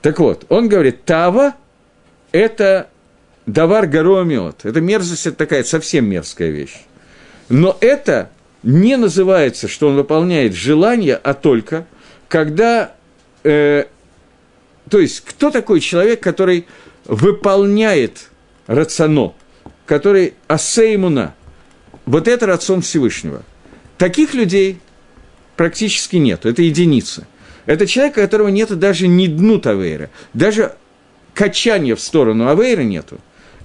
[0.00, 1.52] Так вот, он говорит, Тава–
[2.32, 2.88] это
[3.44, 4.64] давар горомиот.
[4.64, 6.80] Это мерзость, это такая совсем мерзкая вещь.
[7.50, 8.30] Но это
[8.62, 11.86] не называется, что он выполняет желание, а только
[12.28, 12.94] когда...
[13.44, 13.84] Э,
[14.88, 16.66] то есть, кто такой человек, который
[17.04, 18.30] выполняет
[18.66, 19.34] рацино,
[19.86, 21.34] который асеймуна,
[22.06, 23.42] вот это рацион Всевышнего.
[23.98, 24.78] Таких людей
[25.56, 27.26] практически нет, это единицы.
[27.66, 30.74] Это человек, у которого нет даже ни дну Тавейра, даже
[31.34, 33.18] качания в сторону Авейра нету.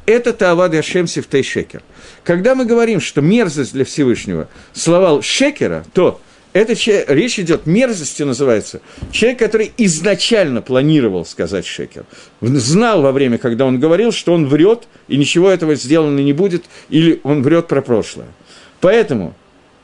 [0.05, 1.81] Это Таавад Яшем Сифтей Шекер.
[2.23, 6.19] Когда мы говорим, что мерзость для Всевышнего словал Шекера, то
[6.51, 6.73] это
[7.07, 8.81] речь идет, мерзости называется,
[9.11, 12.05] человек, который изначально планировал сказать шекер,
[12.41, 16.65] знал во время, когда он говорил, что он врет, и ничего этого сделано не будет,
[16.89, 18.27] или он врет про прошлое.
[18.81, 19.33] Поэтому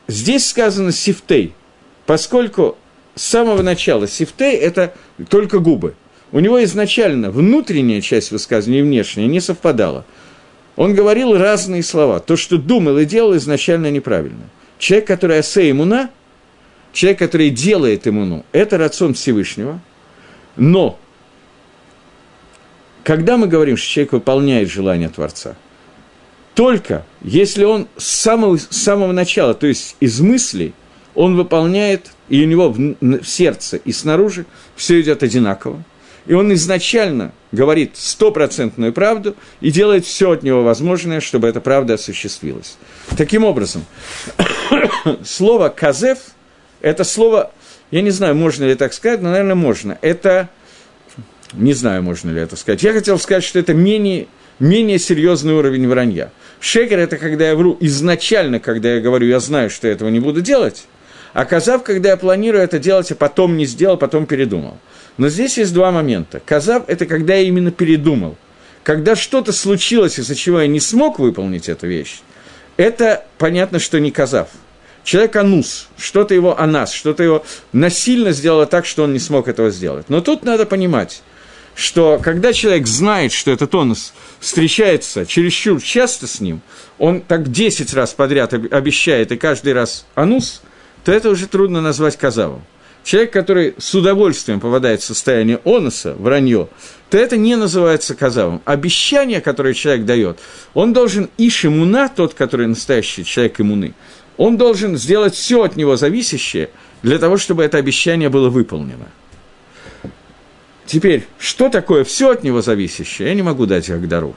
[0.08, 1.56] здесь сказано сифтей,
[2.06, 2.78] поскольку
[3.16, 4.94] с самого начала сифтей– это
[5.28, 5.96] только губы–
[6.32, 10.06] у него изначально внутренняя часть высказывания и внешняя не совпадала.
[10.76, 12.20] Он говорил разные слова.
[12.20, 14.50] То, что думал и делал, изначально неправильно.
[14.78, 16.10] Человек, который асе имуна,
[16.94, 19.82] человек, который делает имуну, это рацион Всевышнего.
[20.56, 21.00] Но,
[23.04, 25.56] когда мы говорим, что человек выполняет желание Творца,
[26.54, 30.74] только если он с самого, с самого начала, то есть из мыслей,
[31.16, 35.84] он выполняет, и у него в, в сердце и снаружи все идет одинаково,
[36.26, 41.96] и он изначально говорит стопроцентную правду и делает все от него возможное, чтобы эта правда
[41.96, 42.78] осуществилась.
[43.18, 43.86] Таким образом,
[45.24, 46.20] слово «казев»–
[46.82, 47.52] это слово,
[47.92, 49.98] я не знаю, можно ли так сказать, но, наверное, можно.
[50.02, 50.50] Это,
[51.54, 52.84] не знаю, можно ли это сказать.
[52.84, 54.28] Я хотел сказать, что это менее,
[54.60, 56.32] менее серьезный уровень вранья.
[56.60, 60.20] Шекер– это когда я вру изначально, когда я говорю, я знаю, что я этого не
[60.20, 60.86] буду делать,
[61.34, 64.78] а казав, когда я планирую это делать, а потом не сделал, потом передумал–
[65.20, 66.42] но здесь есть два момента.
[66.44, 68.38] Казав– это когда я именно передумал.
[68.84, 72.22] Когда что-то случилось, из-за чего я не смог выполнить эту вещь,
[72.78, 74.48] это понятно, что не казав.
[75.04, 79.72] Человек анус, что-то его анас, что-то его насильно сделало так, что он не смог этого
[79.72, 80.06] сделать.
[80.08, 81.22] Но тут надо понимать,
[81.76, 86.62] что когда человек знает, что этот онус встречается чересчур часто с ним,
[86.98, 90.62] он так 10 раз подряд обещает и каждый раз анус,
[91.04, 92.64] то это уже трудно назвать казавом
[93.10, 96.70] человек, который с удовольствием попадает в состояние оноса, вранье,
[97.10, 98.62] то это не называется казавом.
[98.66, 100.38] Обещание, которое человек дает,
[100.76, 103.96] он должен иш имуна, тот, который настоящий человек имуны,
[104.38, 106.70] он должен сделать все от него зависящее
[107.02, 109.08] для того, чтобы это обещание было выполнено.
[110.86, 114.36] Теперь, что такое все от него зависящее, я не могу дать Агдару.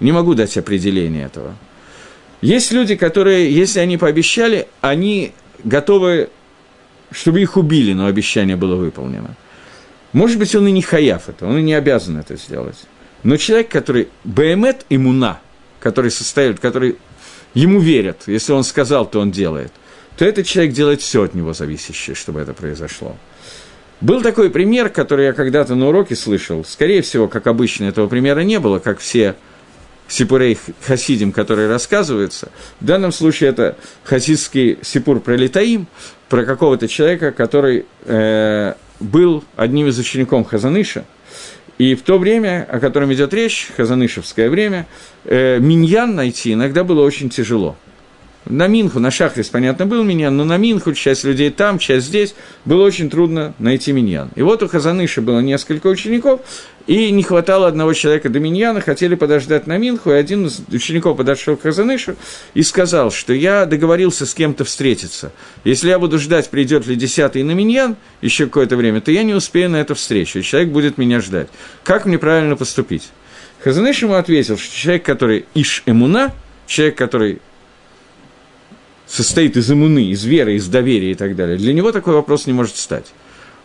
[0.00, 1.54] Не могу дать определение этого.
[2.42, 5.32] Есть люди, которые, если они пообещали, они
[5.64, 6.28] готовы
[7.14, 9.36] чтобы их убили, но обещание было выполнено.
[10.12, 12.76] Может быть, он и не хаяв это, он и не обязан это сделать.
[13.22, 15.40] Но человек, который БМЭТ имуна,
[15.80, 16.98] который состоит, который
[17.54, 19.72] ему верят, если он сказал, то он делает,
[20.16, 23.16] то этот человек делает все от него зависящее, чтобы это произошло.
[24.00, 26.64] Был такой пример, который я когда-то на уроке слышал.
[26.64, 29.34] Скорее всего, как обычно, этого примера не было, как все
[30.08, 32.50] сипурей хасидим, которые рассказываются.
[32.80, 35.86] В данном случае это хасидский сипур про Литаим,
[36.28, 41.04] про какого-то человека, который э, был одним из учеников Хазаныша,
[41.78, 44.86] и в то время, о котором идет речь, хазанышевское время,
[45.24, 47.76] э, миньян найти иногда было очень тяжело–
[48.46, 52.34] на Минху, на Шахрис, понятно, был миньян, но на Минху часть людей там, часть здесь,
[52.64, 54.30] было очень трудно найти миньян.
[54.34, 56.40] И вот у Хазаныши было несколько учеников,
[56.86, 61.16] и не хватало одного человека до миньяна, хотели подождать на Минху, и один из учеников
[61.16, 62.16] подошел к Хазанышу
[62.52, 65.32] и сказал, что я договорился с кем-то встретиться.
[65.64, 69.32] Если я буду ждать, придет ли десятый на миньян еще какое-то время, то я не
[69.32, 71.48] успею на эту встречу, и человек будет меня ждать.
[71.82, 73.08] Как мне правильно поступить?
[73.62, 76.34] Хазаныш ему ответил, что человек, который иш эмуна,
[76.66, 77.40] человек, который
[79.06, 82.52] состоит из иммуны, из веры, из доверия и так далее, для него такой вопрос не
[82.52, 83.06] может стать.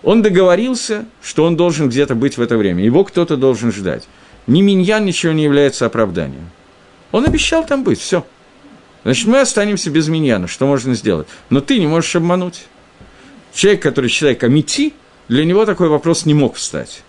[0.04, 2.84] Он договорился, что он должен где-то быть в это время.
[2.84, 4.08] Его кто-то должен ждать.
[4.48, 6.50] Ни миньян ничего не является оправданием.
[7.12, 8.26] Он обещал там быть, все.
[9.04, 11.28] Значит, мы останемся без миньяна, что можно сделать?
[11.50, 12.66] Но ты не можешь обмануть.
[13.54, 14.94] Человек, который человек Амити,
[15.28, 17.04] для него такой вопрос не мог встать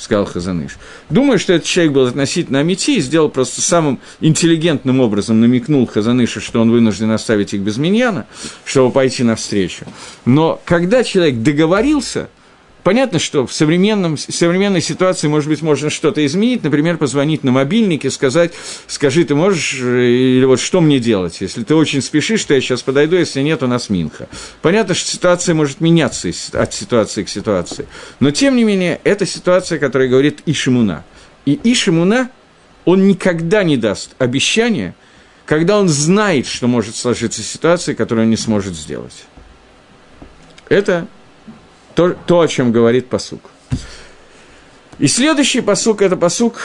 [0.00, 0.78] сказал Хазаныш.
[1.10, 6.40] Думаю, что этот человек был относительно Амити и сделал просто самым интеллигентным образом, намекнул Хазаныша,
[6.40, 8.26] что он вынужден оставить их без миньяна,
[8.64, 9.84] чтобы пойти навстречу.
[10.24, 12.28] Но когда человек договорился–
[12.82, 17.52] Понятно, что в, современном, в современной ситуации, может быть, можно что-то изменить, например, позвонить на
[17.52, 18.52] мобильник сказать,
[18.86, 22.82] скажи, ты можешь, или вот что мне делать, если ты очень спешишь, то я сейчас
[22.82, 24.28] подойду, если нет, у нас Минха.
[24.62, 27.86] Понятно, что ситуация может меняться от ситуации к ситуации,
[28.18, 31.04] но, тем не менее, это ситуация, которая говорит Ишимуна.
[31.44, 32.30] И Ишимуна,
[32.84, 34.94] он никогда не даст обещания,
[35.44, 39.24] когда он знает, что может сложиться ситуация, которую он не сможет сделать.
[40.68, 41.08] Это
[42.00, 43.50] то, то, о чем говорит посук.
[44.98, 46.58] И следующий посук– это посук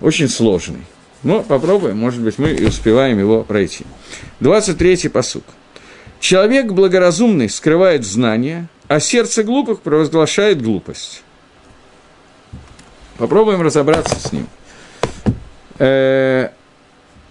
[0.00, 0.84] очень сложный.
[1.24, 3.84] Но попробуем, может быть, мы и успеваем его пройти.
[4.40, 5.42] 23-й посук.
[6.20, 11.24] Человек благоразумный скрывает знания, а сердце глупых провозглашает глупость.
[13.18, 14.46] Попробуем разобраться с ним.
[15.80, 16.50] Э,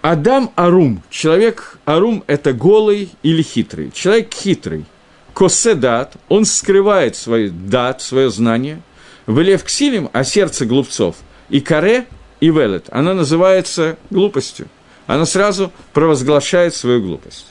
[0.02, 1.02] Адам Арум.
[1.10, 3.90] Человек Арум– это голый или хитрый.
[3.92, 4.84] Человек хитрый–
[5.34, 8.82] коседат, он скрывает свой дат, свое знание,
[9.26, 11.16] в ксилим, а сердце глупцов,
[11.50, 12.06] и каре,
[12.40, 14.68] и велет, она называется глупостью.
[15.08, 17.48] Она сразу провозглашает свою глупость.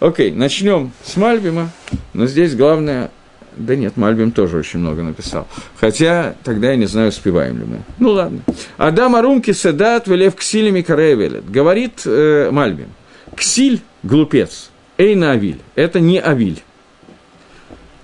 [0.00, 1.70] Окей, начнем с Мальбима,
[2.12, 3.10] но здесь главное...
[3.56, 5.48] Да нет, Мальбим тоже очень много написал.
[5.80, 7.78] Хотя тогда я не знаю, успеваем ли мы.
[7.98, 8.40] Ну ладно.
[8.76, 11.50] Адам Арумки Седат Велев Ксилем и Велет.
[11.50, 12.90] Говорит э, Мальбим.
[13.34, 14.70] Ксиль– глупец.
[14.98, 15.60] Эйна Авиль.
[15.74, 16.62] Это не Авиль.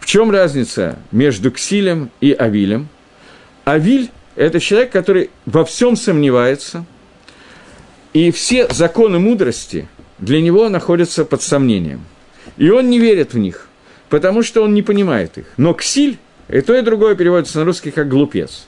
[0.03, 2.89] В чем разница между Ксилем и Авилем?
[3.65, 6.85] Авиль– это человек, который во всем сомневается,
[8.13, 9.89] и все законы мудрости
[10.19, 12.05] для него находятся под сомнением.
[12.57, 13.69] И он не верит в них,
[14.09, 15.45] потому что он не понимает их.
[15.57, 18.67] Но Ксиль, и то, и другое переводится на русский как «глупец».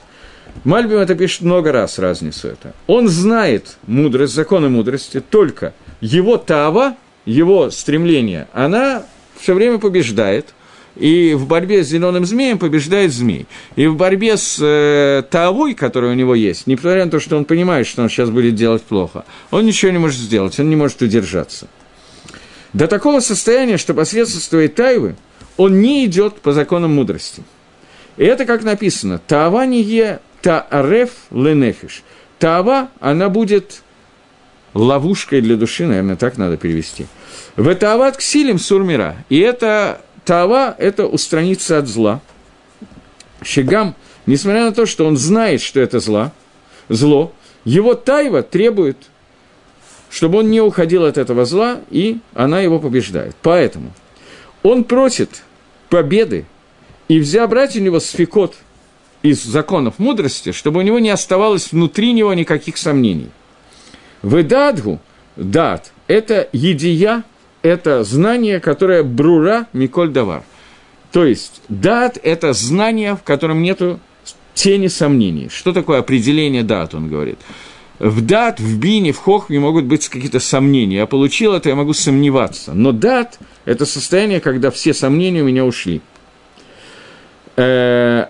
[0.63, 2.73] Мальбим это пишет много раз, разницу это.
[2.87, 9.05] Он знает мудрость, законы мудрости, только его тава, его стремление, она
[9.37, 10.45] все время побеждает–
[10.95, 13.47] и в борьбе с зеленым змеем побеждает змей.
[13.75, 17.45] И в борьбе с э, Таовой, которая у него есть, несмотря на то, что он
[17.45, 21.01] понимает, что он сейчас будет делать плохо, он ничего не может сделать, он не может
[21.01, 21.67] удержаться.
[22.73, 25.15] До такого состояния, что посредством своей тайвы
[25.57, 27.43] он не идет по законам мудрости.
[28.17, 32.03] И это как написано, Таава не е таареф ленефиш.
[32.39, 33.81] Таава, она будет
[34.73, 37.07] ловушкой для души, наверное, так надо перевести.
[37.55, 39.15] В Таават ксилим сурмира.
[39.29, 42.19] И это Тава– это устраниться от зла.
[43.43, 43.95] Щегам,
[44.25, 46.33] несмотря на то, что он знает, что это зла,
[46.89, 47.31] зло,
[47.63, 48.97] его тайва требует,
[50.09, 53.35] чтобы он не уходил от этого зла, и она его побеждает.
[53.43, 53.93] Поэтому
[54.63, 55.43] он просит
[55.89, 56.45] победы,
[57.07, 58.55] и взя брать у него сфикот
[59.21, 63.29] из законов мудрости, чтобы у него не оставалось внутри него никаких сомнений.
[64.23, 64.99] Выдадгу,
[65.35, 67.23] дат, это едия–
[67.65, 70.43] это знание, которое брура Миколь Давар.
[71.11, 73.81] То есть, дат– это знание, в котором нет
[74.53, 75.49] тени сомнений.
[75.49, 77.39] Что такое определение дат, он говорит.
[77.97, 80.97] В дат, в бине, в хохме могут быть какие-то сомнения.
[80.97, 82.73] Я получил это, я могу сомневаться.
[82.73, 86.01] Но дат– это состояние, когда все сомнения у меня ушли.
[87.55, 88.25] Э,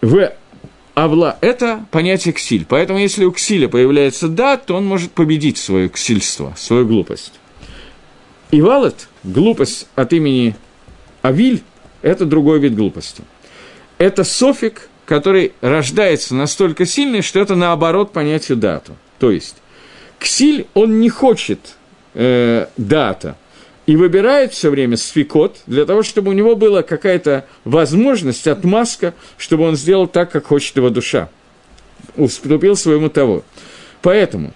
[0.00, 0.32] в
[0.94, 2.66] Авла– это понятие ксиль.
[2.68, 7.34] Поэтому, если у ксиля появляется дат, то он может победить свое ксильство, свою глупость.
[8.50, 10.56] Ивалет, глупость от имени
[11.22, 11.62] Авиль,
[12.02, 13.22] это другой вид глупости.
[13.98, 18.96] Это софик, который рождается настолько сильный, что это наоборот понятию дату.
[19.18, 19.56] То есть,
[20.18, 21.76] ксиль, он не хочет
[22.14, 23.36] э, дата,
[23.86, 29.64] и выбирает все время сфикот для того, чтобы у него была какая-то возможность, отмазка, чтобы
[29.64, 31.28] он сделал так, как хочет его душа.
[32.16, 33.44] Уступил своему того.
[34.00, 34.52] Поэтому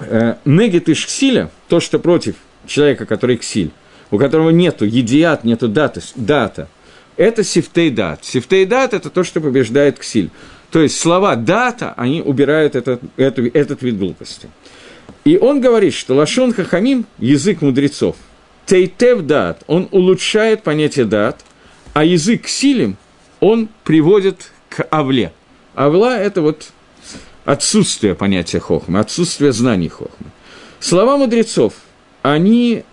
[0.00, 2.36] э, негит ишксиля, то, что против
[2.68, 3.72] человека, который ксиль,
[4.10, 6.68] у которого нету едиат, нету дата, дата,
[7.16, 8.24] это сифтей дат.
[8.24, 10.30] Сифтей дат– это то, что побеждает ксиль.
[10.70, 14.48] То есть слова дата, они убирают этот, этот, этот вид глупости.
[15.24, 18.16] И он говорит, что лашон хахамим– язык мудрецов.
[18.66, 21.40] Тейтев дат– он улучшает понятие дат,
[21.92, 22.96] а язык ксилим
[23.40, 25.32] он приводит к авле.
[25.74, 26.68] Авла– это вот
[27.44, 30.30] отсутствие понятия хохмы, отсутствие знаний хохмы.
[30.78, 31.74] Слова мудрецов–
[32.22, 32.84] они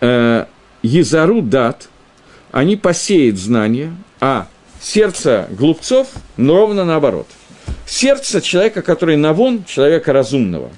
[0.00, 0.46] э,
[0.82, 1.88] Езару дат,
[2.50, 4.48] они посеют знания, а
[4.80, 7.26] сердце глупцов ровно наоборот.
[7.86, 10.70] Сердце человека, который навон, человека разумного,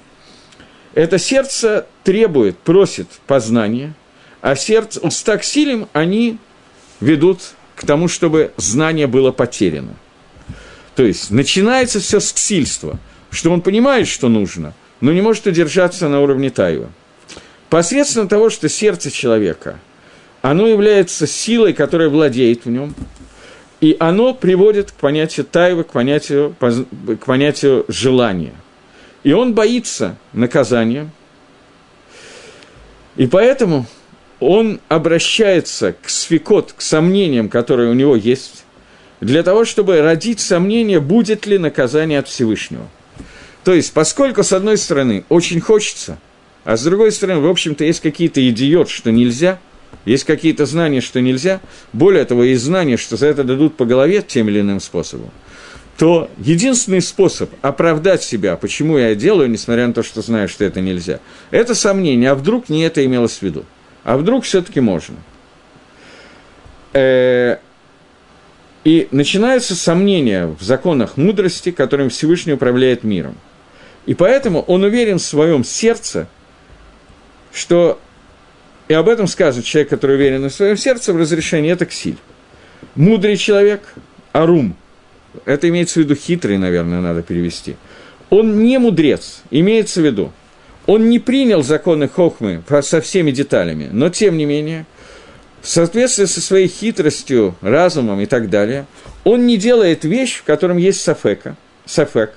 [0.93, 3.93] это сердце требует, просит познания,
[4.41, 6.37] а сердце, уста к силим, они
[6.99, 7.39] ведут
[7.75, 9.95] к тому, чтобы знание было потеряно.
[10.95, 12.99] То есть начинается все с ксильства,
[13.29, 16.91] что он понимает, что нужно, но не может удержаться на уровне Таева.
[17.71, 19.79] Посредством того, что сердце человека,
[20.41, 22.93] оно является силой, которая владеет в нем,
[23.79, 28.51] и оно приводит к понятию Таева, к понятию, к понятию желания.
[29.23, 31.09] И он боится наказания,
[33.15, 33.85] и поэтому
[34.41, 38.65] он обращается к сфикот, к сомнениям, которые у него есть,
[39.21, 42.89] для того, чтобы родить сомнение, будет ли наказание от Всевышнего.
[43.63, 46.17] То есть, поскольку, с одной стороны, очень хочется,
[46.63, 49.59] а с другой стороны, в общем-то, есть какие-то идиот, что нельзя,
[50.05, 51.61] есть какие-то знания, что нельзя,
[51.93, 55.31] более того, есть знания, что за это дадут по голове тем или иным способом,
[55.97, 60.81] то единственный способ оправдать себя, почему я делаю, несмотря на то, что знаю, что это
[60.81, 61.19] нельзя,
[61.51, 63.65] это сомнение, а вдруг не это имелось в виду,
[64.03, 65.17] а вдруг все-таки можно.
[66.93, 67.57] Э,
[68.83, 73.35] и начинаются сомнения в законах мудрости, которым Всевышний управляет миром.
[74.07, 76.27] И поэтому он уверен в своем сердце,
[77.53, 77.99] что,
[78.87, 82.17] и об этом сказывает человек, который уверен в своем сердце, в разрешении, это ксиль.
[82.95, 83.81] Мудрый человек,
[84.31, 84.75] арум,
[85.45, 87.75] это имеется в виду хитрый, наверное, надо перевести.
[88.29, 90.31] Он не мудрец, имеется в виду.
[90.87, 94.85] Он не принял законы Хохмы со всеми деталями, но тем не менее–
[95.61, 98.87] в соответствии со своей хитростью, разумом и так далее,
[99.23, 102.33] он не делает вещь, в котором есть сафека, сафек,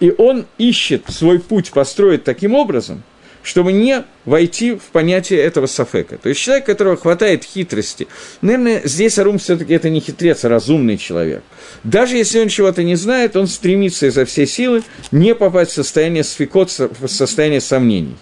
[0.00, 3.02] и он ищет свой путь построить таким образом,
[3.46, 6.18] чтобы не войти в понятие этого сафека.
[6.18, 8.08] То есть человек, которого хватает хитрости,
[8.40, 11.44] наверное, здесь Арум все таки это не хитрец, а разумный человек.
[11.84, 14.82] Даже если он чего-то не знает, он стремится изо всей силы
[15.12, 18.16] не попасть в состояние сфикот, в состояние сомнений.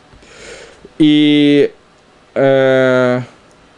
[0.98, 1.72] И
[2.34, 3.20] э,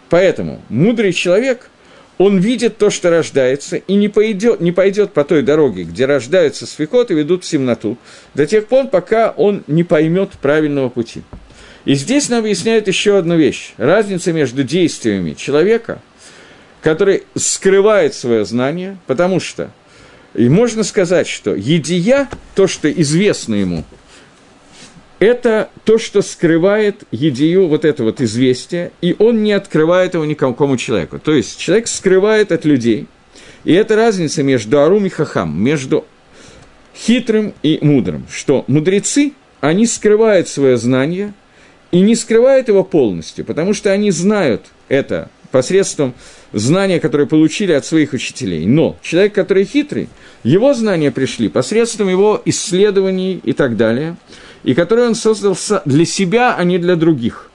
[0.08, 1.70] Поэтому мудрый человек,
[2.18, 6.66] он видит то, что рождается, и не пойдет, не пойдет по той дороге, где рождаются
[6.66, 7.98] свекот и ведут в темноту,
[8.34, 11.22] до тех пор, пока он не поймет правильного пути.
[11.84, 13.74] И здесь нам объясняют еще одну вещь.
[13.76, 16.00] Разница между действиями человека,
[16.80, 19.70] который скрывает свое знание, потому что
[20.34, 23.84] и можно сказать, что едия, то, что известно ему,
[25.18, 30.76] это то, что скрывает Едию вот это вот известие, и он не открывает его никакому
[30.76, 31.18] человеку.
[31.18, 33.06] То есть человек скрывает от людей,
[33.64, 36.04] и это разница между Арум и Хахам, между
[36.94, 41.32] хитрым и мудрым, что мудрецы, они скрывают свое знание
[41.92, 46.14] и не скрывают его полностью, потому что они знают это посредством
[46.52, 48.66] знания, которые получили от своих учителей.
[48.66, 50.08] Но человек, который хитрый,
[50.42, 54.16] его знания пришли посредством его исследований и так далее–
[54.66, 55.56] и который он создал
[55.86, 57.50] для себя, а не для других.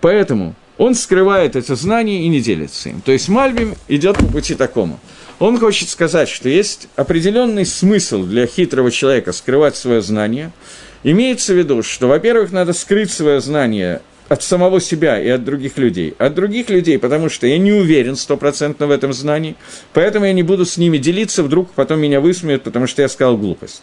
[0.00, 3.02] Поэтому он скрывает эти знания и не делится им.
[3.02, 4.98] То есть Мальбим идет по пути такому.
[5.38, 10.50] Он хочет сказать, что есть определенный смысл для хитрого человека скрывать свое знание.
[11.04, 15.76] Имеется в виду, что, во-первых, надо скрыть свое знание от самого себя и от других
[15.76, 16.14] людей.
[16.18, 19.56] От других людей, потому что я не уверен стопроцентно в этом знании,
[19.92, 23.36] поэтому я не буду с ними делиться, вдруг потом меня высмеют, потому что я сказал
[23.36, 23.82] глупость.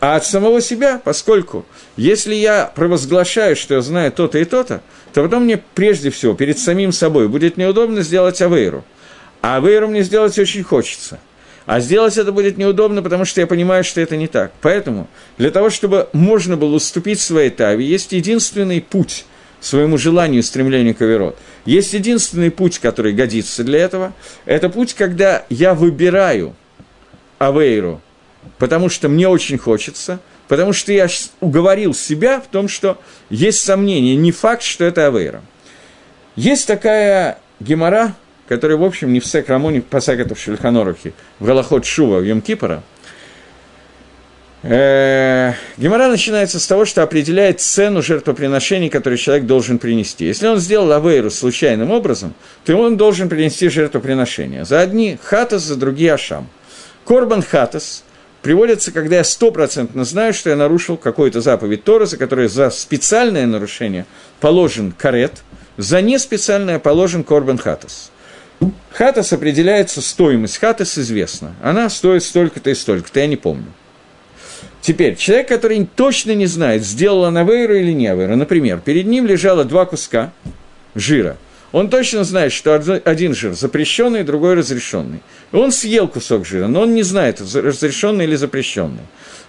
[0.00, 4.80] А от самого себя, поскольку если я провозглашаю, что я знаю то-то и то-то,
[5.12, 8.84] то потом мне прежде всего перед самим собой будет неудобно сделать авейру.
[9.42, 11.18] А авейру мне сделать очень хочется.
[11.66, 14.52] А сделать это будет неудобно, потому что я понимаю, что это не так.
[14.62, 19.24] Поэтому для того, чтобы можно было уступить своей таве, есть единственный путь
[19.60, 21.36] своему желанию, стремлению к Аверот.
[21.64, 24.12] Есть единственный путь, который годится для этого.
[24.44, 26.54] Это путь, когда я выбираю
[27.38, 28.00] Авейру–
[28.58, 31.08] потому что мне очень хочется, потому что я
[31.40, 32.98] уговорил себя в том, что
[33.30, 35.42] есть сомнение, не факт, что это Авейра.
[36.36, 38.14] Есть такая гемора,
[38.48, 42.40] которая, в общем, не в Секрамоне, по Сакету в Шельханорухе, в Галахот Шува, в Йом
[42.40, 42.82] Кипора.
[44.62, 50.26] Э, гемора начинается с того, что определяет цену жертвоприношений, которые человек должен принести.
[50.26, 52.34] Если он сделал авейру случайным образом,
[52.64, 54.64] то он должен принести жертвоприношение.
[54.64, 56.48] За одни хатас, за другие ашам.
[57.04, 58.02] Корбан хатас
[58.42, 63.46] приводится, когда я стопроцентно знаю, что я нарушил какую-то заповедь Тора, за которую за специальное
[63.46, 64.06] нарушение
[64.40, 65.42] положен карет,
[65.76, 68.10] за неспециальное положен корбан хатас.
[68.90, 71.54] Хатас определяется, стоимость хатас известна.
[71.62, 73.66] Она стоит столько-то и столько-то, я не помню.
[74.80, 79.26] Теперь, человек, который точно не знает, сделала она вейру или не вейру, например, перед ним
[79.26, 80.32] лежало два куска
[80.94, 81.36] жира.
[81.72, 85.20] Он точно знает, что один жир запрещенный, другой разрешенный.
[85.52, 89.02] Он съел кусок жира, но он не знает, разрешенный или запрещенный.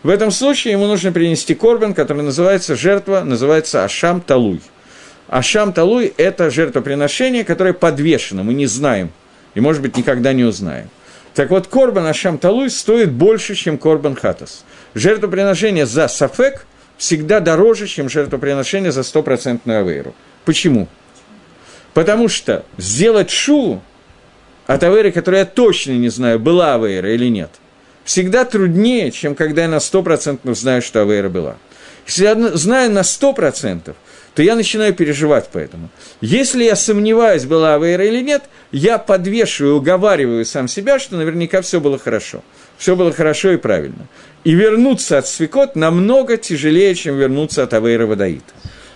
[0.03, 4.61] В этом случае ему нужно принести корбан, который называется жертва, называется Ашам Талуй.
[5.27, 9.11] Ашам Талуй– это жертвоприношение, которое подвешено, мы не знаем,
[9.55, 10.89] и, может быть, никогда не узнаем.
[11.35, 14.65] Так вот, корбан Ашам Талуй стоит больше, чем корбан Хатас.
[14.95, 16.65] Жертвоприношение за Сафек
[16.97, 20.15] всегда дороже, чем жертвоприношение за стопроцентную авейру.
[20.43, 20.87] Почему?
[21.93, 23.81] Потому что сделать шу
[24.67, 27.49] от авейры, которую я точно не знаю, была авейра или нет,
[28.03, 31.57] всегда труднее, чем когда я на стопроцентно знаю, что авейра была.
[32.05, 33.95] Если я знаю на сто процентов–
[34.39, 35.89] то я начинаю переживать по этому.
[36.21, 41.81] Если я сомневаюсь, была Авейра или нет, я подвешиваю, уговариваю сам себя, что наверняка все
[41.81, 42.41] было хорошо.
[42.77, 44.07] Все было хорошо и правильно.
[44.43, 48.53] И вернуться от свекот намного тяжелее, чем вернуться от Авейра Вадаита.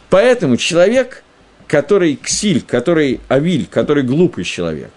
[0.10, 1.23] Поэтому человек,
[1.68, 4.92] который ксиль, который авиль, который глупый человек,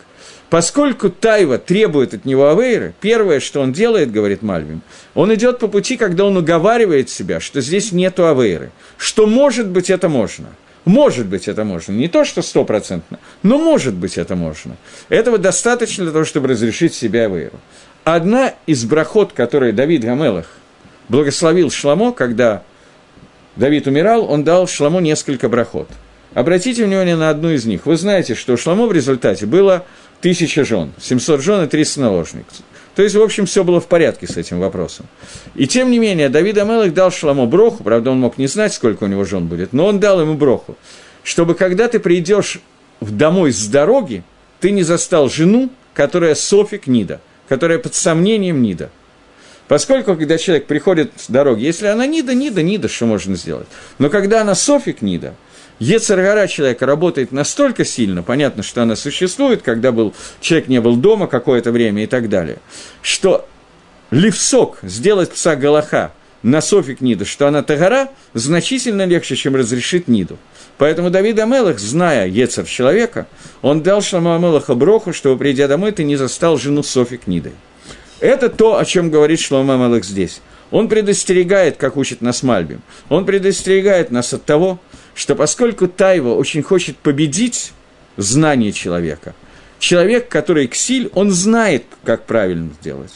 [0.49, 4.81] Поскольку Тайва требует от него Авейры, первое, что он делает, говорит Мальвин,
[5.15, 9.91] он идет по пути, когда он уговаривает себя, что здесь нету Авейры, что может быть
[9.91, 10.47] это можно.
[10.85, 11.93] Может быть, это можно.
[11.95, 14.77] Не то, что стопроцентно, но может быть, это можно.
[15.09, 17.59] Этого достаточно для того, чтобы разрешить себе Авейру.
[18.05, 20.47] Одна из брахот, которые Давид Гамелах
[21.09, 22.63] благословил Шламо, когда
[23.57, 25.89] Давид умирал, он дал Шламо несколько брахот.
[26.37, 27.87] Обратите внимание на одну из них.
[27.87, 29.87] Вы знаете, что у Шламо в результате было
[30.21, 32.53] тысяча жен, 700 жен и 300 наложников.
[32.95, 35.07] То есть, в общем, все было в порядке с этим вопросом.
[35.55, 39.05] И тем не менее, Давид Амелых дал Шламу броху, правда, он мог не знать, сколько
[39.05, 40.77] у него жен будет, но он дал ему броху,
[41.23, 42.61] чтобы когда ты придешь
[43.01, 44.23] домой с дороги,
[44.61, 48.91] ты не застал жену, которая Софик Нида, которая под сомнением Нида.
[49.69, 53.69] Поскольку, когда человек приходит с дороги, если она Нида, Нида, Нида, что можно сделать?
[53.99, 55.35] Но когда она Софик Нида–
[55.79, 61.27] Ецаргара человека работает настолько сильно, понятно, что она существует, когда был, человек не был дома
[61.27, 62.59] какое-то время и так далее,
[63.03, 63.47] что
[64.11, 66.13] левсок, сделать пса Галаха
[66.43, 70.39] на Софик Ниду, что она Тагара, значительно легче, чем разрешить Ниду.
[70.79, 73.27] Поэтому Давид Амелах, зная Ецар человека,
[73.63, 77.53] он дал Шламу Амелаха броху, чтобы, придя домой, ты не застал жену Софик Нидой.
[78.21, 80.41] Это то, о чем говорит Шлома Амелах здесь.
[80.71, 84.81] Он предостерегает, как учит нас Мальбим, он предостерегает нас от того,
[85.17, 87.73] что поскольку Тайва очень хочет победить
[88.19, 89.35] знание человека,
[89.79, 93.13] человек, который ксиль, он знает, как правильно сделать.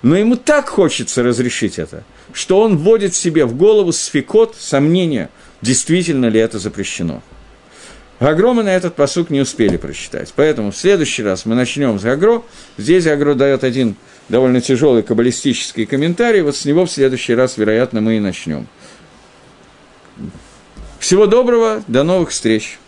[0.00, 5.28] Но ему так хочется разрешить это, что он вводит себе в голову сфикот, сомнения,
[5.60, 7.22] действительно ли это запрещено.
[8.18, 10.32] Гагро на этот посук не успели прочитать.
[10.34, 12.42] Поэтому в следующий раз мы начнем с Гагро.
[12.78, 13.96] Здесь Гагро дает один
[14.28, 16.42] довольно тяжелый каббалистический комментарий.
[16.42, 18.68] Вот с него в следующий раз, вероятно, мы и начнем.
[21.02, 22.78] Всего доброго, до новых встреч!